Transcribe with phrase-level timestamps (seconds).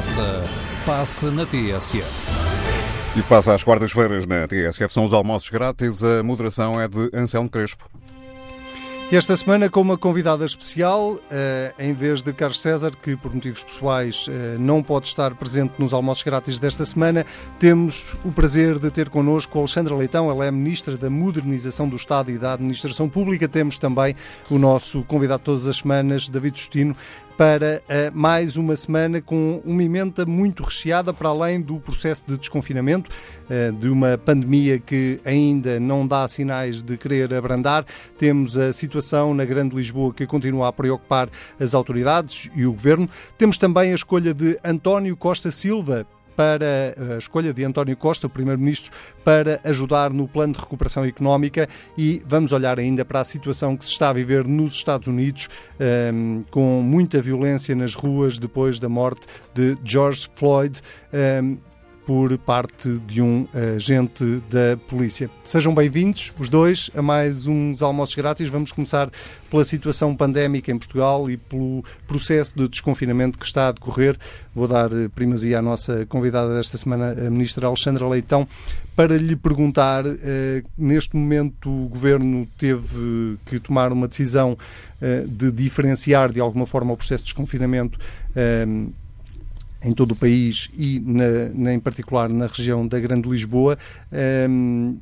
[0.00, 0.42] passa,
[0.86, 2.10] passa na TSF.
[3.14, 6.02] E passa às quartas-feiras na TSF são os almoços grátis.
[6.02, 7.84] A moderação é de Anselmo Crespo.
[9.12, 13.34] E esta semana com uma convidada especial, eh, em vez de Carlos César, que por
[13.34, 17.26] motivos pessoais eh, não pode estar presente nos almoços grátis desta semana,
[17.58, 21.96] temos o prazer de ter connosco a Alexandra Leitão, ela é Ministra da Modernização do
[21.96, 23.48] Estado e da Administração Pública.
[23.48, 24.14] Temos também
[24.48, 26.96] o nosso convidado todas as semanas, David Justino,
[27.40, 32.36] para uh, mais uma semana com uma emenda muito recheada para além do processo de
[32.36, 33.08] desconfinamento,
[33.48, 37.86] uh, de uma pandemia que ainda não dá sinais de querer abrandar.
[38.18, 43.08] Temos a situação na Grande Lisboa que continua a preocupar as autoridades e o governo.
[43.38, 46.06] Temos também a escolha de António Costa Silva
[46.40, 48.90] para a escolha de António Costa, o Primeiro-Ministro,
[49.22, 53.84] para ajudar no plano de recuperação económica e vamos olhar ainda para a situação que
[53.84, 58.80] se está a viver nos Estados Unidos, um, ehm, com muita violência nas ruas depois
[58.80, 60.80] da morte de George Floyd.
[61.12, 61.58] Um, ehm,
[62.06, 65.30] por parte de um agente da polícia.
[65.44, 68.48] Sejam bem-vindos, os dois, a mais uns almoços grátis.
[68.48, 69.10] Vamos começar
[69.50, 74.16] pela situação pandémica em Portugal e pelo processo de desconfinamento que está a decorrer.
[74.54, 78.46] Vou dar eh, primazia à nossa convidada desta semana, a ministra Alexandra Leitão,
[78.96, 84.58] para lhe perguntar, eh, neste momento o Governo teve que tomar uma decisão
[85.00, 87.98] eh, de diferenciar de alguma forma o processo de desconfinamento
[89.82, 93.78] em todo o país e, na, na, em particular, na região da Grande Lisboa.
[94.48, 94.98] Um,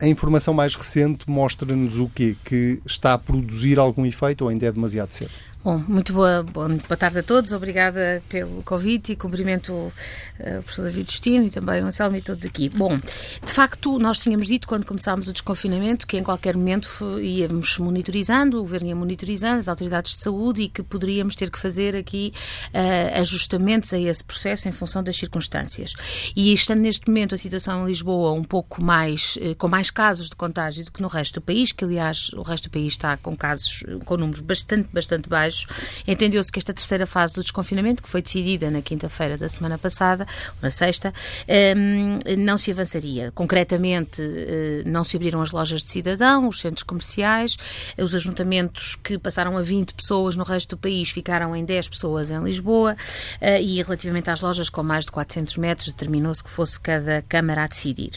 [0.00, 2.36] a informação mais recente mostra-nos o quê?
[2.44, 5.30] Que está a produzir algum efeito ou ainda é demasiado cedo?
[5.68, 7.52] Bom, muito boa, boa, tarde a todos.
[7.52, 9.92] Obrigada pelo convite e cumprimento uh,
[10.60, 12.70] o professor David Destino e também o Anselmo e todos aqui.
[12.70, 17.76] Bom, de facto, nós tínhamos dito quando começámos o desconfinamento que em qualquer momento íamos
[17.76, 21.94] monitorizando, o governo ia monitorizando, as autoridades de saúde e que poderíamos ter que fazer
[21.94, 22.32] aqui
[22.68, 25.92] uh, ajustamentos a esse processo em função das circunstâncias.
[26.34, 30.30] E estando neste momento a situação em Lisboa um pouco mais, uh, com mais casos
[30.30, 33.18] de contágio do que no resto do país, que aliás o resto do país está
[33.18, 35.57] com casos, com números bastante, bastante baixos
[36.06, 40.26] entendeu-se que esta terceira fase do desconfinamento, que foi decidida na quinta-feira da semana passada,
[40.60, 41.12] na sexta,
[41.46, 43.30] ehm, não se avançaria.
[43.32, 47.56] Concretamente, eh, não se abriram as lojas de cidadão, os centros comerciais,
[47.96, 52.30] os ajuntamentos que passaram a 20 pessoas no resto do país ficaram em 10 pessoas
[52.30, 52.96] em Lisboa
[53.40, 57.64] eh, e relativamente às lojas com mais de 400 metros determinou-se que fosse cada Câmara
[57.64, 58.12] a decidir.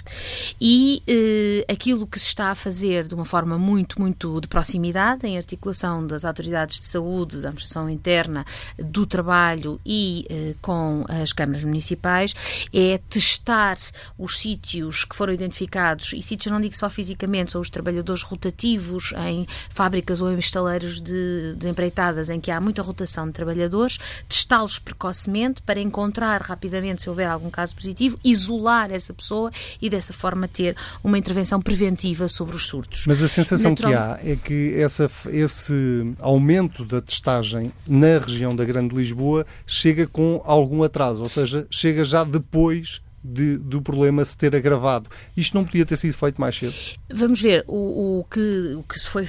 [0.59, 5.25] E eh, aquilo que se está a fazer de uma forma muito, muito de proximidade,
[5.27, 8.45] em articulação das autoridades de saúde, saúde, da administração interna,
[8.77, 12.35] do trabalho e eh, com as câmaras municipais,
[12.73, 13.77] é testar
[14.17, 19.13] os sítios que foram identificados, e sítios não digo só fisicamente, são os trabalhadores rotativos
[19.29, 23.97] em fábricas ou em estaleiros de, de empreitadas em que há muita rotação de trabalhadores,
[24.27, 30.13] testá-los precocemente para encontrar rapidamente se houver algum caso positivo, isolar essa pessoa e dessa
[30.13, 33.05] forma ter uma intervenção preventiva sobre os surtos.
[33.07, 33.91] Mas a sensação Natural...
[33.91, 40.07] que há é que essa, esse aumento da testagem na região da Grande Lisboa chega
[40.07, 45.09] com algum atraso, ou seja, chega já depois de, do problema se ter agravado.
[45.35, 46.73] Isto não podia ter sido feito mais cedo?
[47.09, 47.63] Vamos ver.
[47.67, 49.27] O, o que, o que se foi,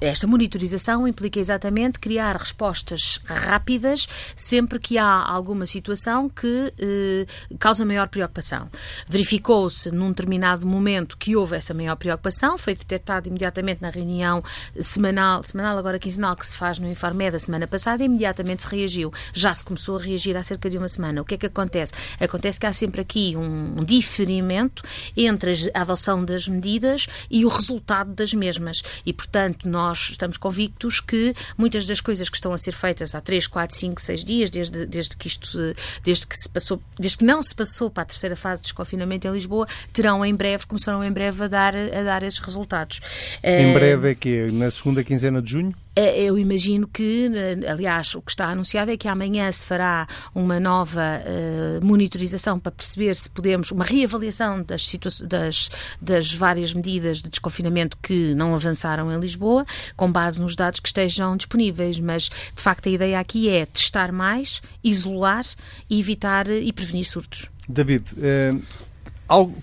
[0.00, 7.26] esta monitorização implica exatamente criar respostas rápidas sempre que há alguma situação que eh,
[7.58, 8.68] causa maior preocupação.
[9.08, 14.42] Verificou-se num determinado momento que houve essa maior preocupação, foi detectado imediatamente na reunião
[14.80, 18.74] semanal, semanal agora quinzenal, que se faz no Infarmed da semana passada, e imediatamente se
[18.74, 19.12] reagiu.
[19.32, 21.20] Já se começou a reagir há cerca de uma semana.
[21.20, 21.92] O que é que acontece?
[22.20, 24.82] Acontece que há sempre aqui aqui um diferimento
[25.16, 28.82] entre a adoção das medidas e o resultado das mesmas.
[29.04, 33.20] E, portanto, nós estamos convictos que muitas das coisas que estão a ser feitas há
[33.20, 35.58] 3, 4, 5, 6 dias, desde, desde que isto,
[36.04, 39.26] desde que se passou, desde que não se passou para a terceira fase de desconfinamento
[39.26, 43.00] em Lisboa, terão em breve, começarão em breve a dar, a dar esses resultados.
[43.42, 45.74] Em breve é que Na segunda quinzena de junho?
[45.98, 47.28] É, eu imagino que,
[47.68, 52.70] aliás, o que está anunciado é que amanhã se fará uma nova uh, monitorização para
[52.70, 55.70] perceber se podemos, uma reavaliação das, das,
[56.00, 59.64] das várias medidas de desconfinamento que não avançaram em Lisboa,
[59.96, 61.98] com base nos dados que estejam disponíveis.
[61.98, 65.44] Mas, de facto, a ideia aqui é testar mais, isolar
[65.88, 67.48] e evitar e prevenir surtos.
[67.68, 68.54] David, eh,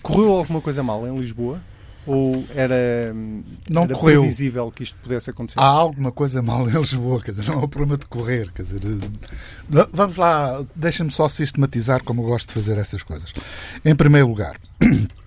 [0.02, 1.60] correu alguma coisa mal em Lisboa?
[2.08, 3.14] Ou era,
[3.70, 4.22] não era correu.
[4.22, 5.60] previsível que isto pudesse acontecer?
[5.60, 8.52] Há alguma coisa mal em Lisboa, quer dizer, não é o problema de correr.
[8.52, 13.34] Quer dizer, eh, vamos lá, deixa-me só sistematizar como eu gosto de fazer essas coisas.
[13.84, 14.58] Em primeiro lugar,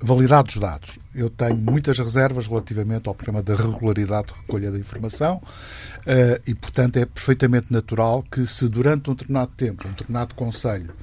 [0.00, 0.98] validar os dados.
[1.14, 6.54] eu tenho muitas reservas relativamente ao problema da regularidade de recolha da informação uh, e,
[6.54, 10.94] portanto, é perfeitamente natural que se durante um determinado tempo, um determinado Conselho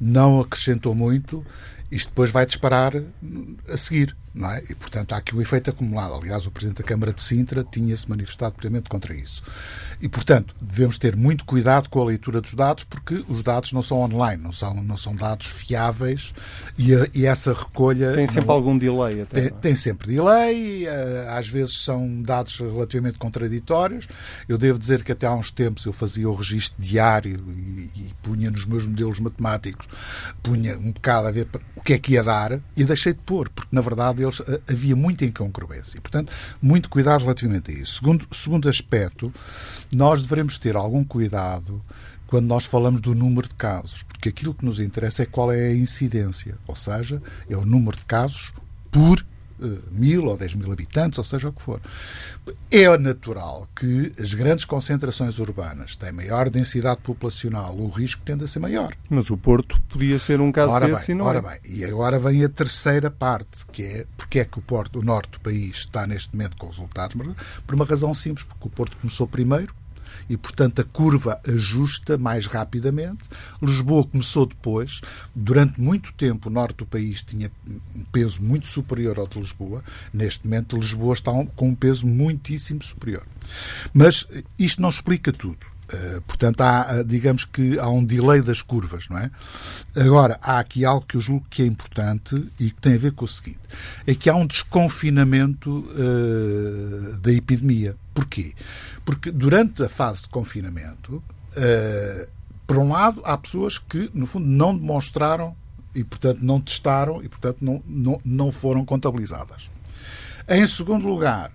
[0.00, 1.44] não acrescentou muito,
[1.90, 2.92] isto depois vai disparar
[3.68, 4.16] a seguir.
[4.36, 4.64] É?
[4.68, 6.14] E, portanto, há aqui o efeito acumulado.
[6.14, 9.44] Aliás, o Presidente da Câmara de Sintra tinha-se manifestado previamente contra isso.
[10.00, 13.80] E, portanto, devemos ter muito cuidado com a leitura dos dados, porque os dados não
[13.80, 16.34] são online, não são, não são dados fiáveis
[16.76, 18.12] e, a, e essa recolha.
[18.12, 19.40] Tem sempre não, algum delay, até.
[19.40, 19.50] Tem, é?
[19.50, 24.08] tem, sempre delay, eh, às vezes são dados relativamente contraditórios.
[24.48, 28.14] Eu devo dizer que até há uns tempos eu fazia o registro diário e, e
[28.20, 29.86] punha nos meus modelos matemáticos,
[30.42, 31.46] punha um bocado a ver
[31.76, 34.60] o que é que ia dar e deixei de pôr, porque na verdade eles, eh,
[34.68, 36.00] havia muita incongruência.
[36.00, 37.96] Portanto, muito cuidado relativamente a isso.
[37.96, 39.32] Segundo, segundo aspecto,
[39.92, 41.82] nós devemos ter algum cuidado
[42.26, 45.68] quando nós falamos do número de casos, porque aquilo que nos interessa é qual é
[45.68, 48.52] a incidência, ou seja, é o número de casos
[48.90, 49.24] por
[49.90, 51.80] mil ou dez mil habitantes, ou seja o que for.
[52.70, 58.46] É natural que as grandes concentrações urbanas têm maior densidade populacional, o risco tende a
[58.46, 58.94] ser maior.
[59.08, 61.42] Mas o Porto podia ser um caso ora desse bem, não ora é.
[61.42, 65.02] bem, e agora vem a terceira parte, que é porque é que o Porto, o
[65.02, 67.28] norte do país, está neste momento com resultados, mas
[67.66, 69.74] por uma razão simples, porque o Porto começou primeiro,
[70.28, 73.28] e, portanto, a curva ajusta mais rapidamente.
[73.62, 75.00] Lisboa começou depois.
[75.34, 77.50] Durante muito tempo, o norte do país tinha
[77.94, 79.82] um peso muito superior ao de Lisboa.
[80.12, 83.26] Neste momento, Lisboa está com um peso muitíssimo superior.
[83.92, 84.26] Mas
[84.58, 85.73] isto não explica tudo.
[85.92, 89.30] Uh, portanto, há, digamos que há um delay das curvas, não é?
[89.94, 93.12] Agora, há aqui algo que eu julgo que é importante e que tem a ver
[93.12, 93.60] com o seguinte:
[94.06, 97.96] é que há um desconfinamento uh, da epidemia.
[98.14, 98.54] Porquê?
[99.04, 102.28] Porque durante a fase de confinamento, uh,
[102.66, 105.54] por um lado, há pessoas que, no fundo, não demonstraram
[105.94, 109.70] e, portanto, não testaram e, portanto, não, não, não foram contabilizadas.
[110.48, 111.52] Em segundo lugar,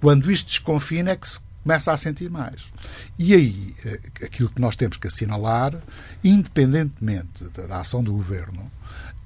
[0.00, 2.70] quando isto desconfina é que se começa a sentir mais.
[3.18, 5.74] E aí, eh, aquilo que nós temos que assinalar,
[6.22, 8.70] independentemente da ação do governo,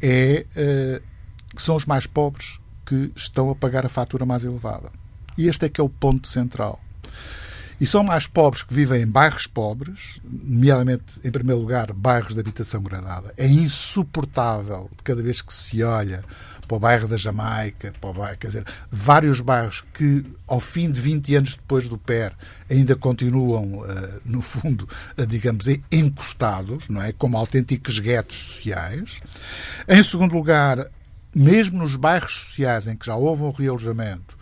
[0.01, 1.03] é eh,
[1.55, 4.91] que são os mais pobres que estão a pagar a fatura mais elevada.
[5.37, 6.81] E este é que é o ponto central.
[7.81, 12.41] E são mais pobres que vivem em bairros pobres, nomeadamente, em primeiro lugar, bairros de
[12.41, 13.33] habitação gradada.
[13.37, 16.25] É insuportável, cada vez que se olha
[16.69, 20.91] para o bairro da Jamaica, para o bairro, quer dizer, vários bairros que, ao fim
[20.91, 22.35] de 20 anos depois do PER,
[22.71, 24.87] ainda continuam, uh, no fundo,
[25.17, 27.13] uh, digamos, encostados, não é?
[27.13, 29.23] Como autênticos guetos sociais.
[29.89, 30.87] Em segundo lugar,
[31.35, 34.37] mesmo nos bairros sociais em que já houve um realojamento,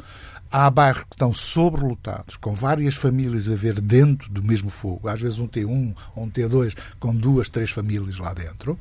[0.51, 5.09] Há bairros que estão sobrelotados, com várias famílias a ver dentro do mesmo fogo.
[5.09, 8.79] Às vezes um T1 ou um T2 com duas, três famílias lá dentro.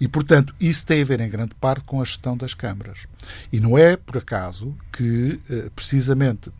[0.00, 3.06] E, portanto, isso tem a ver em grande parte com a gestão das câmaras.
[3.52, 6.50] E não é por acaso que, eh, precisamente,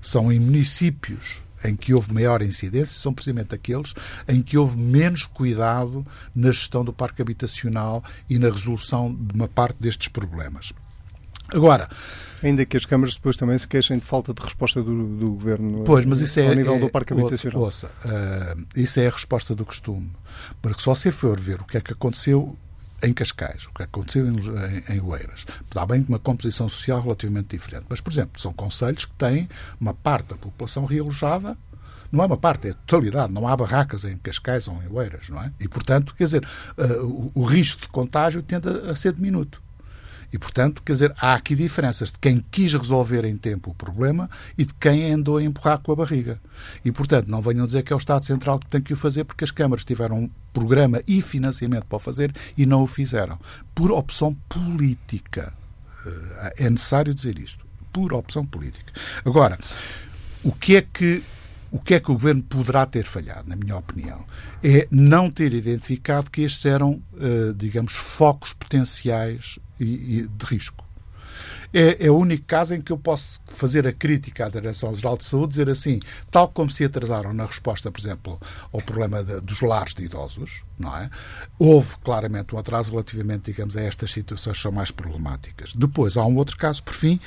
[0.00, 3.94] são em municípios em que houve maior incidência são precisamente aqueles
[4.28, 9.48] em que houve menos cuidado na gestão do parque habitacional e na resolução de uma
[9.48, 10.72] parte destes problemas.
[11.48, 11.88] Agora,
[12.42, 15.84] Ainda que as câmaras depois também se queixem de falta de resposta do, do governo
[15.84, 17.62] pois, mas isso é, ao nível é, do parque habitacional.
[17.62, 20.10] Ouça, uh, isso é a resposta do costume.
[20.60, 22.56] Porque se você for ver o que é que aconteceu
[23.02, 27.00] em Cascais, o que aconteceu em, em, em Oeiras, está bem com uma composição social
[27.02, 27.86] relativamente diferente.
[27.88, 29.48] Mas, por exemplo, são conselhos que têm
[29.80, 31.56] uma parte da população realojada
[32.10, 33.32] não é uma parte, é a totalidade.
[33.32, 35.52] Não há barracas em Cascais ou em Oeiras, não é?
[35.60, 39.62] E, portanto, quer dizer, uh, o, o, risco de contágio tende a, a ser diminuto.
[40.36, 44.28] E, portanto, quer dizer, há aqui diferenças de quem quis resolver em tempo o problema
[44.58, 46.38] e de quem andou a empurrar com a barriga.
[46.84, 49.24] E, portanto, não venham dizer que é o Estado Central que tem que o fazer
[49.24, 53.38] porque as câmaras tiveram um programa e financiamento para o fazer e não o fizeram.
[53.74, 55.54] Por opção política.
[56.04, 57.64] Eh, é necessário dizer isto.
[57.90, 58.92] Por opção política.
[59.24, 59.58] Agora,
[60.44, 61.22] o que é que
[61.72, 64.24] o que é que o governo poderá ter falhado, na minha opinião?
[64.62, 70.86] É não ter identificado que estes eram, eh, digamos, focos potenciais de risco.
[71.72, 75.24] É, é, o único caso em que eu posso fazer a crítica à Direção-Geral de
[75.24, 78.40] Saúde, dizer assim, tal como se atrasaram na resposta, por exemplo,
[78.72, 81.10] ao problema de, dos lares de idosos, não é?
[81.58, 85.74] Houve claramente um atraso relativamente, digamos, a estas situações que são mais problemáticas.
[85.74, 87.20] Depois, há um outro caso, por fim,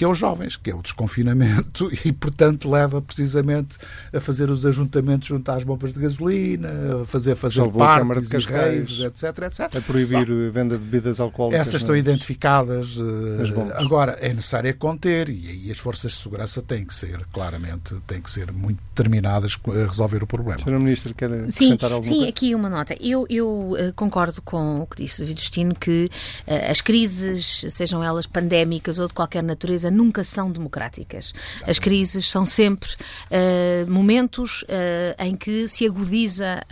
[0.00, 3.76] que é os jovens, que é o desconfinamento e, portanto, leva precisamente
[4.10, 8.40] a fazer os ajuntamentos junto às bombas de gasolina, a fazer, fazer parques de e
[8.50, 9.76] raves, etc, etc.
[9.76, 11.68] A proibir Bom, a venda de bebidas alcoólicas.
[11.68, 12.96] Essas estão identificadas.
[12.96, 17.20] Uh, agora, é necessário é conter e aí as forças de segurança têm que ser,
[17.30, 20.60] claramente, têm que ser muito determinadas a resolver o problema.
[20.60, 20.78] Sra.
[20.78, 22.24] Ministra, quer acrescentar sim, alguma sim, coisa?
[22.24, 22.96] Sim, aqui uma nota.
[22.98, 26.08] Eu, eu uh, concordo com o que disse o Justino, que
[26.46, 31.32] uh, as crises, sejam elas pandémicas ou de qualquer natureza, nunca são democráticas.
[31.66, 34.64] As crises são sempre uh, momentos
[35.18, 36.62] em que se agudiza,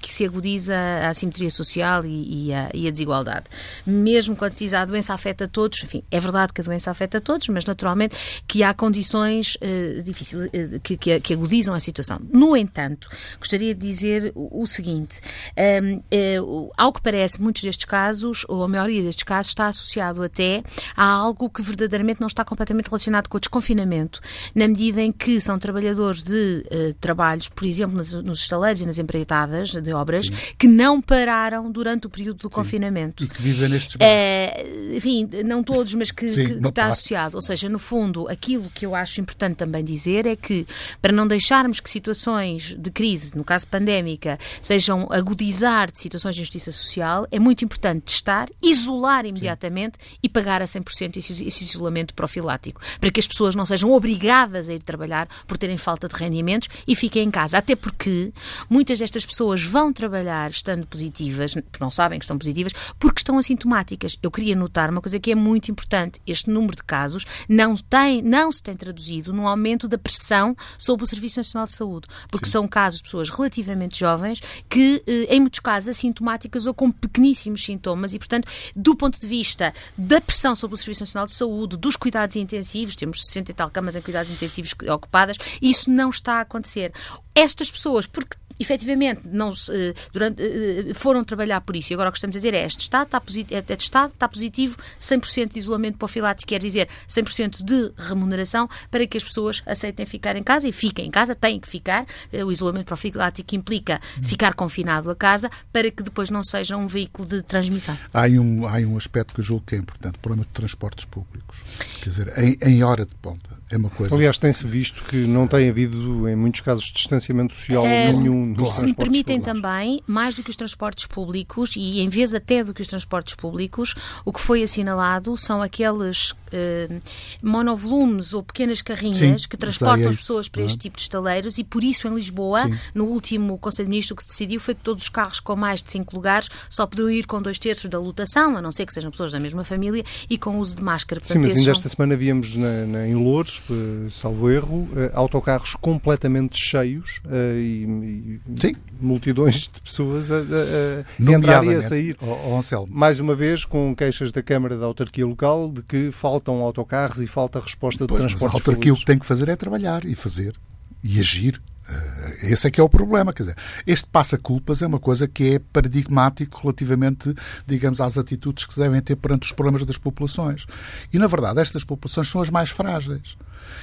[0.00, 3.46] que se agudiza a assimetria social e, e, a, e, a, desigualdade.
[3.86, 7.20] Mesmo quando se diz a doença afeta todos, enfim, é verdade que a doença afeta
[7.20, 9.56] todos, mas naturalmente que há condições
[10.04, 10.50] difíceis
[10.82, 12.20] que, que, que agudizam a situação.
[12.32, 13.08] No entanto,
[13.38, 15.20] gostaria de dizer o, o seguinte:
[15.56, 16.36] um, é,
[16.76, 20.62] ao que parece, muitos destes casos, ou a maioria destes casos, está associado até
[20.96, 24.20] a algo que verdadeiramente não está completamente relacionado com o desconfinamento,
[24.54, 28.86] na medida em que são trabalhadores de uh, trabalhos, por exemplo, nas, nos estaleiros e
[28.86, 30.32] nas empreitadas de obras, Sim.
[30.58, 32.54] que não pararam durante o período do Sim.
[32.54, 33.24] confinamento.
[33.24, 37.36] E que vivem nestes é, Enfim, não todos, mas que, Sim, que, que está associado.
[37.36, 40.66] Ou seja, no fundo, aquilo que eu acho importante também dizer é que,
[41.00, 46.42] para não deixarmos que situações de crise, no caso pandémica, sejam agudizar de situações de
[46.42, 52.14] injustiça social, é muito importante testar, isolar imediatamente e pagar a 100% esse, esse isolamento
[52.34, 56.14] profilático, para que as pessoas não sejam obrigadas a ir trabalhar por terem falta de
[56.14, 57.58] rendimentos e fiquem em casa.
[57.58, 58.32] Até porque
[58.68, 63.38] muitas destas pessoas vão trabalhar estando positivas, porque não sabem que estão positivas, porque estão
[63.38, 64.18] assintomáticas.
[64.22, 68.20] Eu queria notar uma coisa que é muito importante: este número de casos não, tem,
[68.22, 72.46] não se tem traduzido no aumento da pressão sobre o Serviço Nacional de Saúde, porque
[72.46, 72.52] Sim.
[72.52, 77.64] são casos de pessoas relativamente jovens que, eh, em muitos casos, assintomáticas ou com pequeníssimos
[77.64, 81.76] sintomas e, portanto, do ponto de vista da pressão sobre o Serviço Nacional de Saúde,
[81.76, 86.34] dos cuidados intensivos, temos 60 e tal camas em cuidados intensivos ocupadas, isso não está
[86.34, 86.92] a acontecer.
[87.34, 91.92] Estas pessoas, porque efetivamente não se, durante, eh, foram trabalhar por isso.
[91.92, 94.28] E agora o que estamos a dizer é este Estado está, positivo, é testado, está
[94.28, 100.06] positivo, 100% de isolamento profilático, quer dizer 100% de remuneração para que as pessoas aceitem
[100.06, 102.06] ficar em casa e fiquem em casa, têm que ficar.
[102.32, 106.86] Eh, o isolamento profilático implica ficar confinado a casa para que depois não seja um
[106.86, 107.96] veículo de transmissão.
[108.12, 111.04] Há um, há um aspecto que eu julgo que é importante, o problema de transportes
[111.04, 111.58] públicos.
[112.02, 114.14] Quer dizer, em, em hora de ponta é uma coisa.
[114.14, 118.74] Aliás, tem-se visto que não tem havido, em muitos casos, distanciamento social é, nenhum nos
[118.74, 122.74] Se me permitem também, mais do que os transportes públicos, e em vez até do
[122.74, 123.94] que os transportes públicos,
[124.24, 127.00] o que foi assinalado são aqueles eh,
[127.42, 131.64] monovolumes ou pequenas carrinhas Sim, que transportam as pessoas para este tipo de estaleiros e
[131.64, 132.78] por isso em Lisboa, Sim.
[132.94, 135.56] no último Conselho de Ministros o que se decidiu foi que todos os carros com
[135.56, 138.86] mais de 5 lugares só poderiam ir com dois terços da lotação, a não ser
[138.86, 141.20] que sejam pessoas da mesma família e com uso de máscara.
[141.20, 145.10] Portanto, Sim, mas ainda esta semana víamos na, na, em Louros, uh, salvo erro, uh,
[145.14, 151.82] autocarros completamente cheios uh, e, e multidões de pessoas a, a, a entrar e a
[151.82, 152.16] sair.
[152.20, 156.44] Oh, oh, Mais uma vez, com queixas da Câmara da Autarquia Local de que falta
[156.44, 159.26] faltam autocarros e falta resposta pois, de transportes mas a autarquia o que tem que
[159.26, 160.54] fazer é trabalhar e fazer
[161.02, 161.60] e agir.
[161.88, 163.32] Eh, esse é que é o problema.
[163.32, 167.34] Quer dizer, este passa-culpas é uma coisa que é paradigmático relativamente,
[167.66, 170.66] digamos, às atitudes que se devem ter perante os problemas das populações.
[171.12, 173.36] E, na verdade, estas populações são as mais frágeis.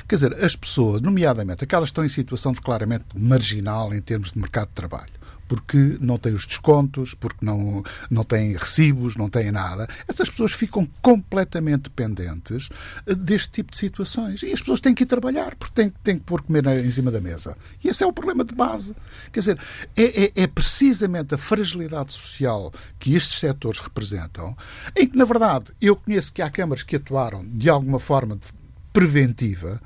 [0.07, 4.31] Quer dizer, as pessoas, nomeadamente aquelas que estão em situação de claramente marginal em termos
[4.31, 5.20] de mercado de trabalho,
[5.51, 9.85] porque não têm os descontos, porque não, não têm recibos, não têm nada.
[10.07, 12.69] Essas pessoas ficam completamente dependentes
[13.05, 14.41] eh, deste tipo de situações.
[14.43, 17.11] E as pessoas têm que ir trabalhar, porque têm, têm que pôr comer em cima
[17.11, 17.57] da mesa.
[17.83, 18.95] E esse é o problema de base.
[19.29, 19.59] Quer dizer,
[19.97, 24.55] é, é, é precisamente a fragilidade social que estes setores representam,
[24.95, 28.39] em que, na verdade, eu conheço que há câmaras que atuaram de alguma forma
[28.93, 29.81] preventiva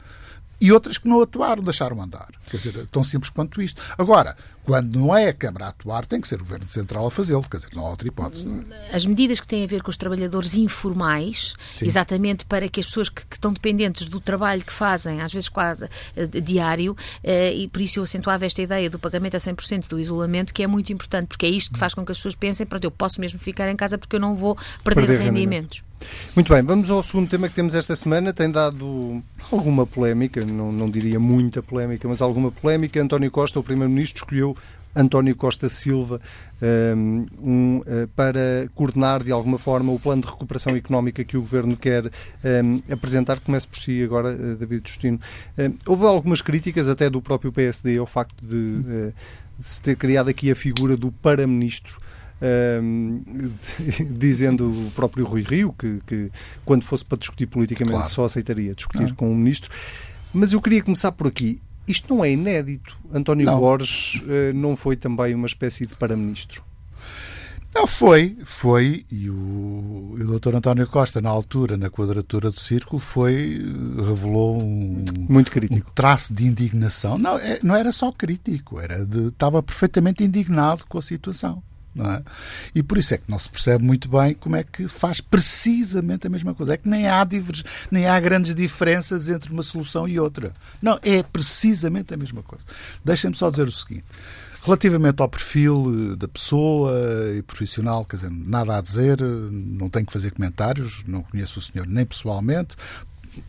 [0.60, 2.30] e outras que não atuaram, deixaram andar.
[2.50, 3.82] Quer dizer, tão simples quanto isto.
[3.98, 7.12] Agora, quando não é a Câmara a atuar, tem que ser o Governo Central a
[7.12, 8.48] fazê-lo, quer dizer, não há outra hipótese.
[8.90, 8.96] É?
[8.96, 11.86] As medidas que têm a ver com os trabalhadores informais, Sim.
[11.86, 15.50] exatamente para que as pessoas que, que, estão dependentes do trabalho que fazem, às vezes
[15.50, 19.88] quase uh, diário, uh, e por isso eu acentuava esta ideia do pagamento a 100%
[19.88, 22.36] do isolamento, que é muito importante, porque é isto que faz com que as pessoas
[22.36, 25.85] pensem, pronto, eu posso mesmo ficar em casa porque eu não vou perder, perder rendimentos.
[26.36, 28.34] Muito bem, vamos ao segundo tema que temos esta semana.
[28.34, 33.02] Tem dado alguma polémica, não, não diria muita polémica, mas alguma polémica.
[33.02, 34.56] António Costa, o Primeiro-Ministro, escolheu
[34.96, 36.22] António Costa Silva
[36.96, 41.76] um, eh, para coordenar de alguma forma o plano de recuperação económica que o Governo
[41.76, 43.40] quer um, apresentar.
[43.42, 45.20] Comece por si agora, eh, David Justino.
[45.86, 49.14] houve algumas críticas até do próprio PSD ao facto de, de
[49.62, 52.05] se ter criado aqui a figura do para-ministro
[52.42, 53.22] um,
[54.18, 56.32] dizendo o próprio Rui Rio que, que,
[56.64, 58.12] quando fosse para discutir politicamente claro.
[58.12, 59.72] só aceitaria discutir com o ministro.
[60.34, 61.62] Mas eu queria começar por aqui.
[61.88, 62.98] Isto não é inédito.
[63.14, 63.60] António não.
[63.60, 66.64] Borges uh, não foi também uma espécie de para-ministro?
[67.76, 69.36] Não, foi, foi, e o,
[70.14, 73.62] o doutor António Costa, na altura, na quadratura do círculo, foi,
[73.98, 75.86] revelou um, Muito crítico.
[75.86, 77.18] um traço de indignação.
[77.18, 81.62] Não, é, não era só crítico, era de, estava perfeitamente indignado com a situação.
[81.96, 82.22] Não é?
[82.76, 86.28] E por isso é que não se percebe muito bem como é que faz precisamente
[86.28, 86.74] a mesma coisa.
[86.74, 87.26] É que nem há,
[87.90, 90.54] nem há grandes diferenças entre uma solução e outra.
[90.82, 92.66] Não, é precisamente a mesma coisa.
[93.04, 94.04] Deixem-me só dizer o seguinte.
[94.62, 96.92] Relativamente ao perfil eh, da pessoa
[97.38, 101.62] e profissional, quer dizer, nada a dizer, não tenho que fazer comentários, não conheço o
[101.62, 102.76] senhor nem pessoalmente,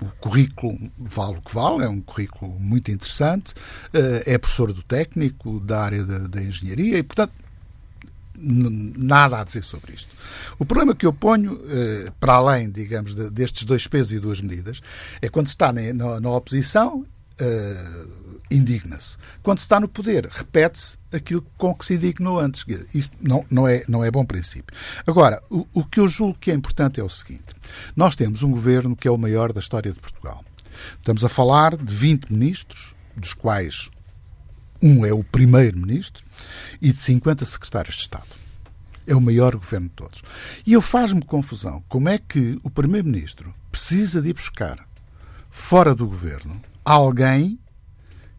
[0.00, 3.54] o currículo vale o que vale, é um currículo muito interessante,
[3.94, 7.32] eh, é professor do técnico, da área da, da engenharia e, portanto,
[8.38, 10.14] nada a dizer sobre isto.
[10.58, 14.80] O problema que eu ponho, eh, para além, digamos, destes dois pesos e duas medidas,
[15.20, 17.04] é quando se está na, oposição
[17.40, 19.16] uh, indigna-se.
[19.42, 22.64] Quando se está no poder, repete-se aquilo com que se indignou antes.
[22.94, 24.76] Isso não, não, é, não é bom princípio.
[25.06, 27.54] Agora, o, o que eu julgo que é importante é o seguinte:
[27.94, 30.42] nós temos um governo que é o maior da história de Portugal.
[30.98, 33.90] Estamos a falar de 20 ministros, dos quais
[34.82, 36.24] um é o primeiro-ministro,
[36.80, 38.28] e de 50 secretários de Estado.
[39.06, 40.22] É o maior governo de todos.
[40.66, 44.86] E eu faz-me confusão como é que o primeiro-ministro precisa de ir buscar
[45.50, 47.58] fora do governo alguém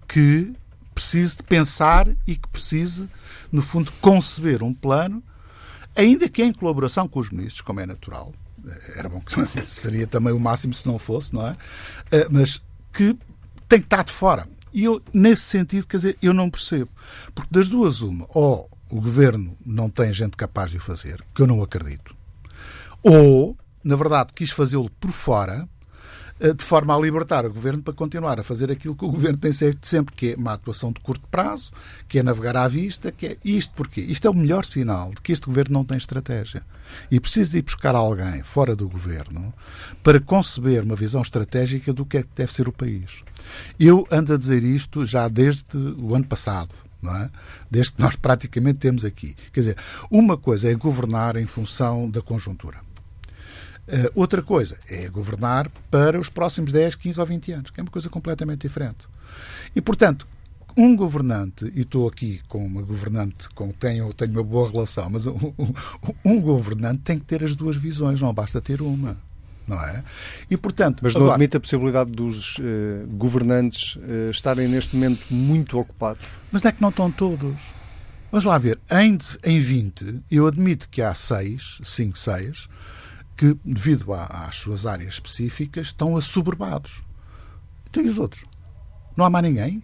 [0.08, 0.53] que
[0.94, 3.08] precise de pensar e que precise,
[3.51, 5.24] no fundo, conceber um plano,
[5.96, 8.34] ainda que em colaboração com os ministros, como é natural.
[8.96, 11.56] Era bom que seria também o máximo se não fosse, não é?
[12.12, 13.15] Eh, mas que
[13.67, 14.48] tem que estar de fora.
[14.77, 16.91] E eu, nesse sentido, quer dizer, eu não percebo.
[17.34, 21.41] Porque das duas, uma, ou o governo não tem gente capaz de o fazer, que
[21.41, 22.15] eu não acredito,
[23.01, 25.67] ou, na verdade, quis fazê-lo por fora
[26.39, 29.51] de forma a libertar o governo para continuar a fazer aquilo que o governo tem
[29.51, 31.72] feito sempre, que é uma atuação de curto prazo,
[32.08, 34.01] que é navegar à vista, que é isto porquê?
[34.01, 36.63] Isto é o melhor sinal de que este governo não tem estratégia.
[37.12, 39.53] E precisa ir buscar alguém fora do governo
[40.03, 43.24] para conceber uma visão estratégica do que é que deve ser o país.
[43.79, 46.74] Eu ando a dizer isto já desde o ano passado.
[47.03, 47.29] É?
[47.70, 49.36] Desde que nós praticamente temos aqui.
[49.53, 49.77] Quer dizer,
[50.10, 52.87] uma coisa é governar em função da conjuntura.
[53.88, 57.84] Uh, outra coisa é governar para os próximos 10, 15 ou 20 anos, que é
[57.84, 59.08] uma coisa completamente diferente.
[59.73, 60.28] E, portanto,
[60.78, 65.10] um governante, e estou aqui com uma governante com quem tenho, tenho uma boa relação,
[65.10, 65.54] mas um,
[66.23, 69.17] um, governante tem que ter as duas visões, não basta ter uma.
[69.67, 70.04] Não é?
[70.50, 75.26] E, portanto, mas não agora, admite a possibilidade dos uh, governantes uh, estarem neste momento
[75.34, 76.26] muito ocupados?
[76.52, 77.73] Mas é que não estão todos.
[78.32, 82.69] Vamos lá ver, em, em 20, eu admito que há 6, 5, 6,
[83.38, 87.04] que, devido às suas áreas específicas, estão assoberbados.
[87.89, 88.43] Então e os outros?
[89.15, 89.84] Não há mais ninguém?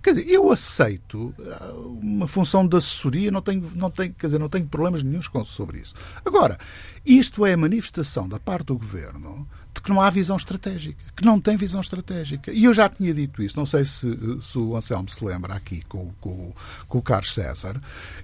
[0.00, 4.38] Quer dizer, eu aceito ah, uma função de assessoria, não tenho, não tenho, quer dizer,
[4.38, 5.94] não tenho problemas nenhums sobre isso.
[6.24, 6.56] Agora,
[7.04, 9.46] isto é a manifestação da parte do governo
[9.82, 12.52] que não há visão estratégica, que não tem visão estratégica.
[12.52, 14.08] E eu já tinha dito isso, não sei se,
[14.40, 16.52] se o Anselmo se lembra aqui com, com,
[16.86, 17.80] com o Carlos César,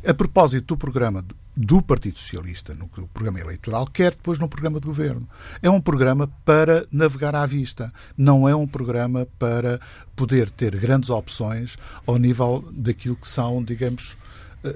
[0.07, 1.25] a propósito do programa
[1.57, 5.29] do Partido Socialista, no programa eleitoral, quer depois no programa de governo.
[5.63, 9.81] É um programa para navegar à vista, não é um programa para
[10.17, 14.17] poder ter grandes opções ao nível daquilo que são, digamos,
[14.65, 14.75] eh,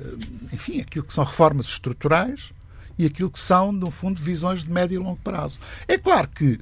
[0.53, 2.53] enfim, aquilo que são reformas estruturais
[2.99, 5.59] e aquilo que são, no fundo, visões de médio e longo prazo.
[5.87, 6.59] É claro que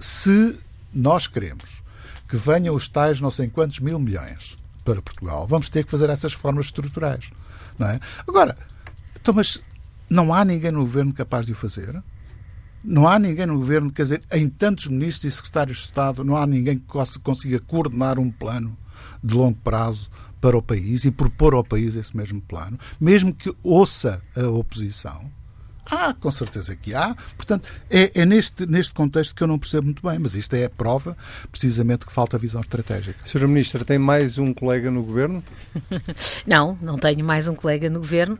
[0.00, 0.58] se
[0.92, 1.82] nós queremos
[2.28, 6.08] que venham os tais não sei quantos mil milhões para Portugal, vamos ter que fazer
[6.10, 7.30] essas reformas estruturais.
[7.78, 8.00] Não é?
[8.26, 8.56] Agora,
[9.20, 9.60] então, mas
[10.08, 12.02] não há ninguém no governo capaz de o fazer?
[12.82, 16.36] Não há ninguém no governo, quer dizer, em tantos ministros e secretários de Estado, não
[16.36, 18.76] há ninguém que consiga coordenar um plano
[19.22, 20.10] de longo prazo
[20.40, 25.30] para o país e propor ao país esse mesmo plano, mesmo que ouça a oposição.
[25.90, 27.16] Há, com certeza que há.
[27.36, 30.64] Portanto, é, é, neste, neste contexto que eu não percebo muito bem, mas isto é
[30.64, 31.16] a prova,
[31.50, 33.18] precisamente, que falta visão estratégica.
[33.24, 33.48] Sra.
[33.48, 35.42] Ministra, tem mais um colega no Governo?
[36.46, 38.34] não, não tenho mais um colega no Governo.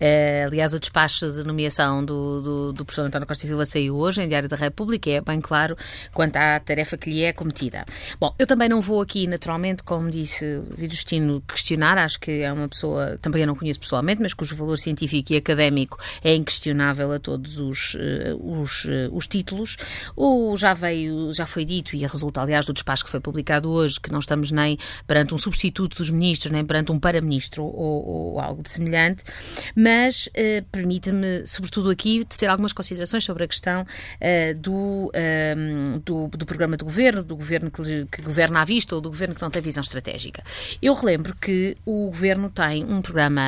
[0.00, 4.22] Uh, aliás, o despacho de nomeação do, do, do professor António Costa Silva saiu hoje
[4.22, 5.76] em Diário da República e é bem claro
[6.12, 7.84] quanto à tarefa que lhe é cometida.
[8.18, 11.98] Bom, eu também não vou aqui, naturalmente, como disse Vidustino, questionar.
[11.98, 15.36] Acho que é uma pessoa, também eu não conheço pessoalmente, mas cujo valor científico e
[15.36, 17.96] académico é inquestionável a todos os,
[18.40, 19.76] os, os títulos.
[20.16, 24.00] O, já veio, já foi dito, e resulta, aliás, do despacho que foi publicado hoje,
[24.00, 28.40] que não estamos nem perante um substituto dos ministros, nem perante um para-ministro ou, ou,
[28.40, 29.24] algo de semelhante,
[29.74, 36.28] mas uh, permite-me, sobretudo aqui, tecer algumas considerações sobre a questão uh, do, uh, do,
[36.28, 39.42] do, programa do governo, do governo que, que, governa à vista ou do governo que
[39.42, 40.42] não tem visão estratégica.
[40.80, 43.42] Eu relembro que o governo tem um programa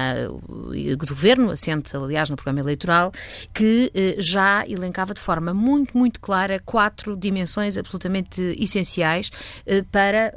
[0.70, 3.12] de governo, assente, aliás, no programa eleitoral,
[3.52, 9.30] que já elencava de forma muito, muito clara quatro dimensões absolutamente essenciais
[9.90, 10.34] para,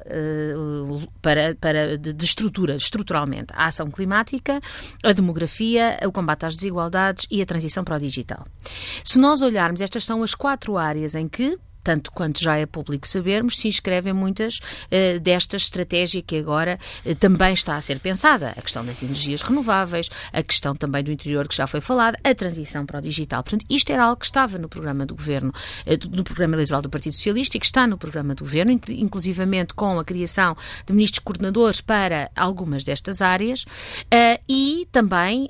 [1.21, 3.53] para, para de, de estrutura, estruturalmente.
[3.53, 4.59] A ação climática,
[5.03, 8.45] a demografia, o combate às desigualdades e a transição para o digital.
[9.03, 13.07] Se nós olharmos, estas são as quatro áreas em que tanto quanto já é público
[13.07, 18.53] sabermos, se inscrevem muitas uh, desta estratégia que agora uh, também está a ser pensada.
[18.57, 22.35] A questão das energias renováveis, a questão também do interior que já foi falada, a
[22.35, 23.41] transição para o digital.
[23.41, 25.53] Portanto, isto era algo que estava no programa do governo,
[25.85, 29.73] uh, no programa eleitoral do Partido Socialista e que está no programa do governo, inclusivamente
[29.73, 33.63] com a criação de ministros coordenadores para algumas destas áreas
[34.49, 35.49] e também,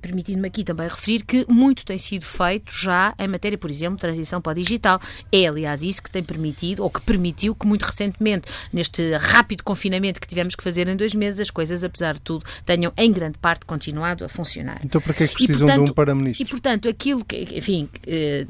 [0.00, 4.00] permitindo-me aqui também referir que muito tem sido feito já em matéria, por exemplo, de
[4.00, 5.00] transição para o digital.
[5.30, 9.62] É, aliás, aliás, isso que tem permitido, ou que permitiu que muito recentemente, neste rápido
[9.62, 13.12] confinamento que tivemos que fazer em dois meses, as coisas, apesar de tudo, tenham em
[13.12, 14.80] grande parte continuado a funcionar.
[14.84, 16.46] Então, para que é que precisam e, portanto, de um para-ministro?
[16.46, 18.46] E, portanto, aquilo que, enfim, eh,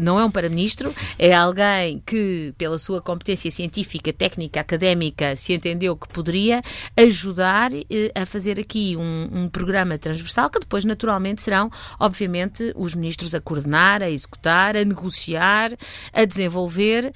[0.00, 5.96] não é um para-ministro, é alguém que, pela sua competência científica, técnica, académica, se entendeu
[5.96, 6.62] que poderia
[6.96, 12.94] ajudar eh, a fazer aqui um, um programa transversal que depois, naturalmente, serão, obviamente, os
[12.94, 15.72] ministros a coordenar, a executar, a negociar,
[16.12, 17.12] a desenvolver desenvolver.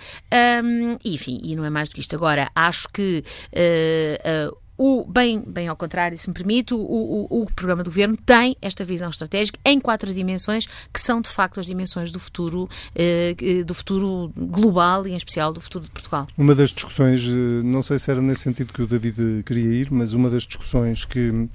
[0.62, 2.14] Um, enfim, e não é mais do que isto.
[2.14, 3.24] Agora, acho que.
[3.52, 7.90] Uh, uh, o, bem, bem ao contrário, se me permite, o, o, o, programa do
[7.90, 12.18] governo tem esta visão estratégica em quatro dimensões, que são de facto as dimensões do
[12.18, 16.26] futuro, eh, do futuro global e em especial do futuro de Portugal.
[16.34, 17.22] Uma das discussões,
[17.62, 21.04] não sei se era nesse sentido que o David queria ir, mas uma das discussões
[21.04, 21.46] que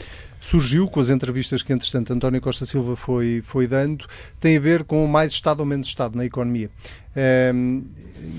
[0.46, 4.06] surgiu com as entrevistas que, entretanto, António Costa Silva foi, foi dando,
[4.40, 6.70] tem a ver com mais Estado ou menos Estado na economia.
[7.52, 7.84] Um,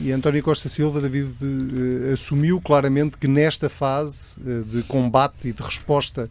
[0.01, 5.53] e António Costa Silva, David, uh, assumiu claramente que nesta fase uh, de combate e
[5.53, 6.31] de resposta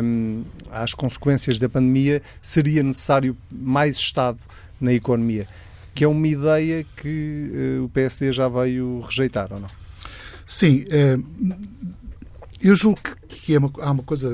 [0.00, 4.38] um, às consequências da pandemia seria necessário mais Estado
[4.80, 5.48] na economia,
[5.92, 9.68] que é uma ideia que uh, o PSD já veio rejeitar, ou não?
[10.46, 10.84] Sim,
[12.60, 14.30] eu julgo que é uma, há uma coisa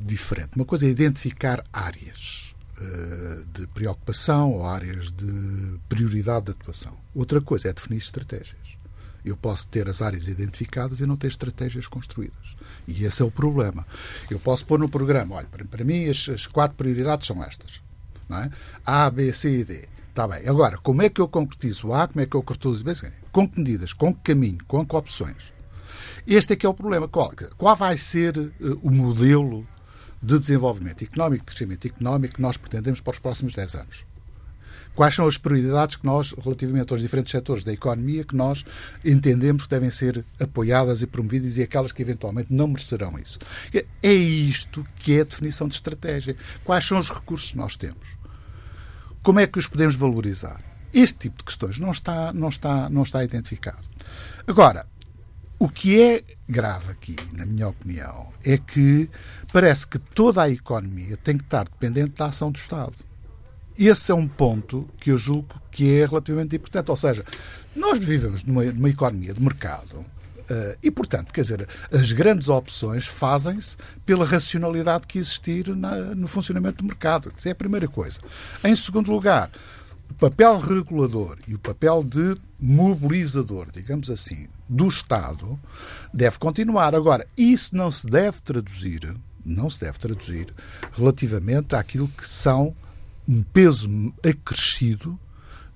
[0.00, 0.50] diferente.
[0.56, 6.96] Uma coisa é identificar áreas uh, de preocupação ou áreas de prioridade de atuação.
[7.14, 8.76] Outra coisa é definir estratégias.
[9.24, 12.56] Eu posso ter as áreas identificadas e não ter estratégias construídas.
[12.86, 13.86] E esse é o problema.
[14.30, 17.82] Eu posso pôr no programa, olha, para, para mim as, as, quatro prioridades são estas.
[18.28, 18.50] Não é?
[18.84, 19.88] A, B, C e D.
[20.08, 20.48] Está bem.
[20.48, 22.92] Agora, como é que eu concretizo A, como é que eu concretizo B?
[23.30, 25.52] Com que medidas, com que caminho, com que opções?
[26.30, 27.08] Este é que é o problema.
[27.08, 29.66] Qual, qual vai ser uh, o modelo
[30.22, 34.06] de desenvolvimento económico, de crescimento económico que nós pretendemos para os próximos 10 anos?
[34.94, 38.62] Quais são as prioridades que nós, relativamente aos diferentes setores da economia, que nós
[39.02, 43.38] entendemos que devem ser apoiadas e promovidas e aquelas que eventualmente não merecerão isso?
[44.02, 46.36] É isto que é a definição de estratégia.
[46.62, 48.06] Quais são os recursos que nós temos?
[49.22, 50.60] Como é que os podemos valorizar?
[50.92, 53.86] Este tipo de questões não está, não está, não está identificado.
[54.46, 54.84] Agora,
[55.58, 59.10] o que é grave aqui, na minha opinião, é que
[59.52, 62.94] parece que toda a economia tem que estar dependente da ação do Estado.
[63.76, 66.90] Esse é um ponto que eu julgo que é relativamente importante.
[66.90, 67.24] Ou seja,
[67.74, 73.06] nós vivemos numa, numa economia de mercado uh, e, portanto, quer dizer, as grandes opções
[73.06, 77.32] fazem-se pela racionalidade que existir na, no funcionamento do mercado.
[77.36, 78.20] Isso é a primeira coisa.
[78.62, 79.50] Em segundo lugar,
[80.10, 85.58] o papel regulador e o papel de mobilizador, digamos assim, do Estado
[86.12, 86.94] deve continuar.
[86.94, 90.54] Agora, isso não se deve traduzir, não se deve traduzir
[90.92, 92.74] relativamente àquilo que são
[93.26, 93.88] um peso
[94.24, 95.18] acrescido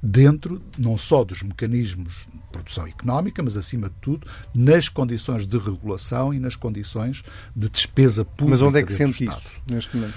[0.02, 5.56] dentro não só dos mecanismos de produção económica, mas acima de tudo nas condições de
[5.56, 7.22] regulação e nas condições
[7.54, 8.50] de despesa pública.
[8.50, 10.14] Mas onde é que sente isso neste momento?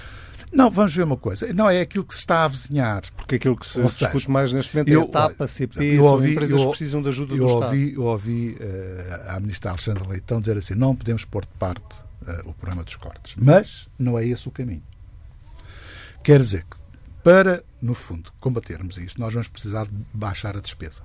[0.52, 1.52] Não, vamos ver uma coisa.
[1.52, 3.02] Não é aquilo que se está a avizinhar.
[3.16, 6.04] Porque aquilo que se Ou discute seja, mais neste momento é a TAPA, CP, eu
[6.04, 8.00] ouvi, empresas eu, que precisam de ajuda eu do ouvi, Estado.
[8.00, 12.48] Eu ouvi uh, a ministra Alexandra Leitão dizer assim, não podemos pôr de parte uh,
[12.48, 13.34] o problema dos cortes.
[13.36, 14.82] Mas não é esse o caminho.
[16.22, 16.76] Quer dizer que,
[17.22, 21.02] para, no fundo, combatermos isto, nós vamos precisar de baixar a despesa.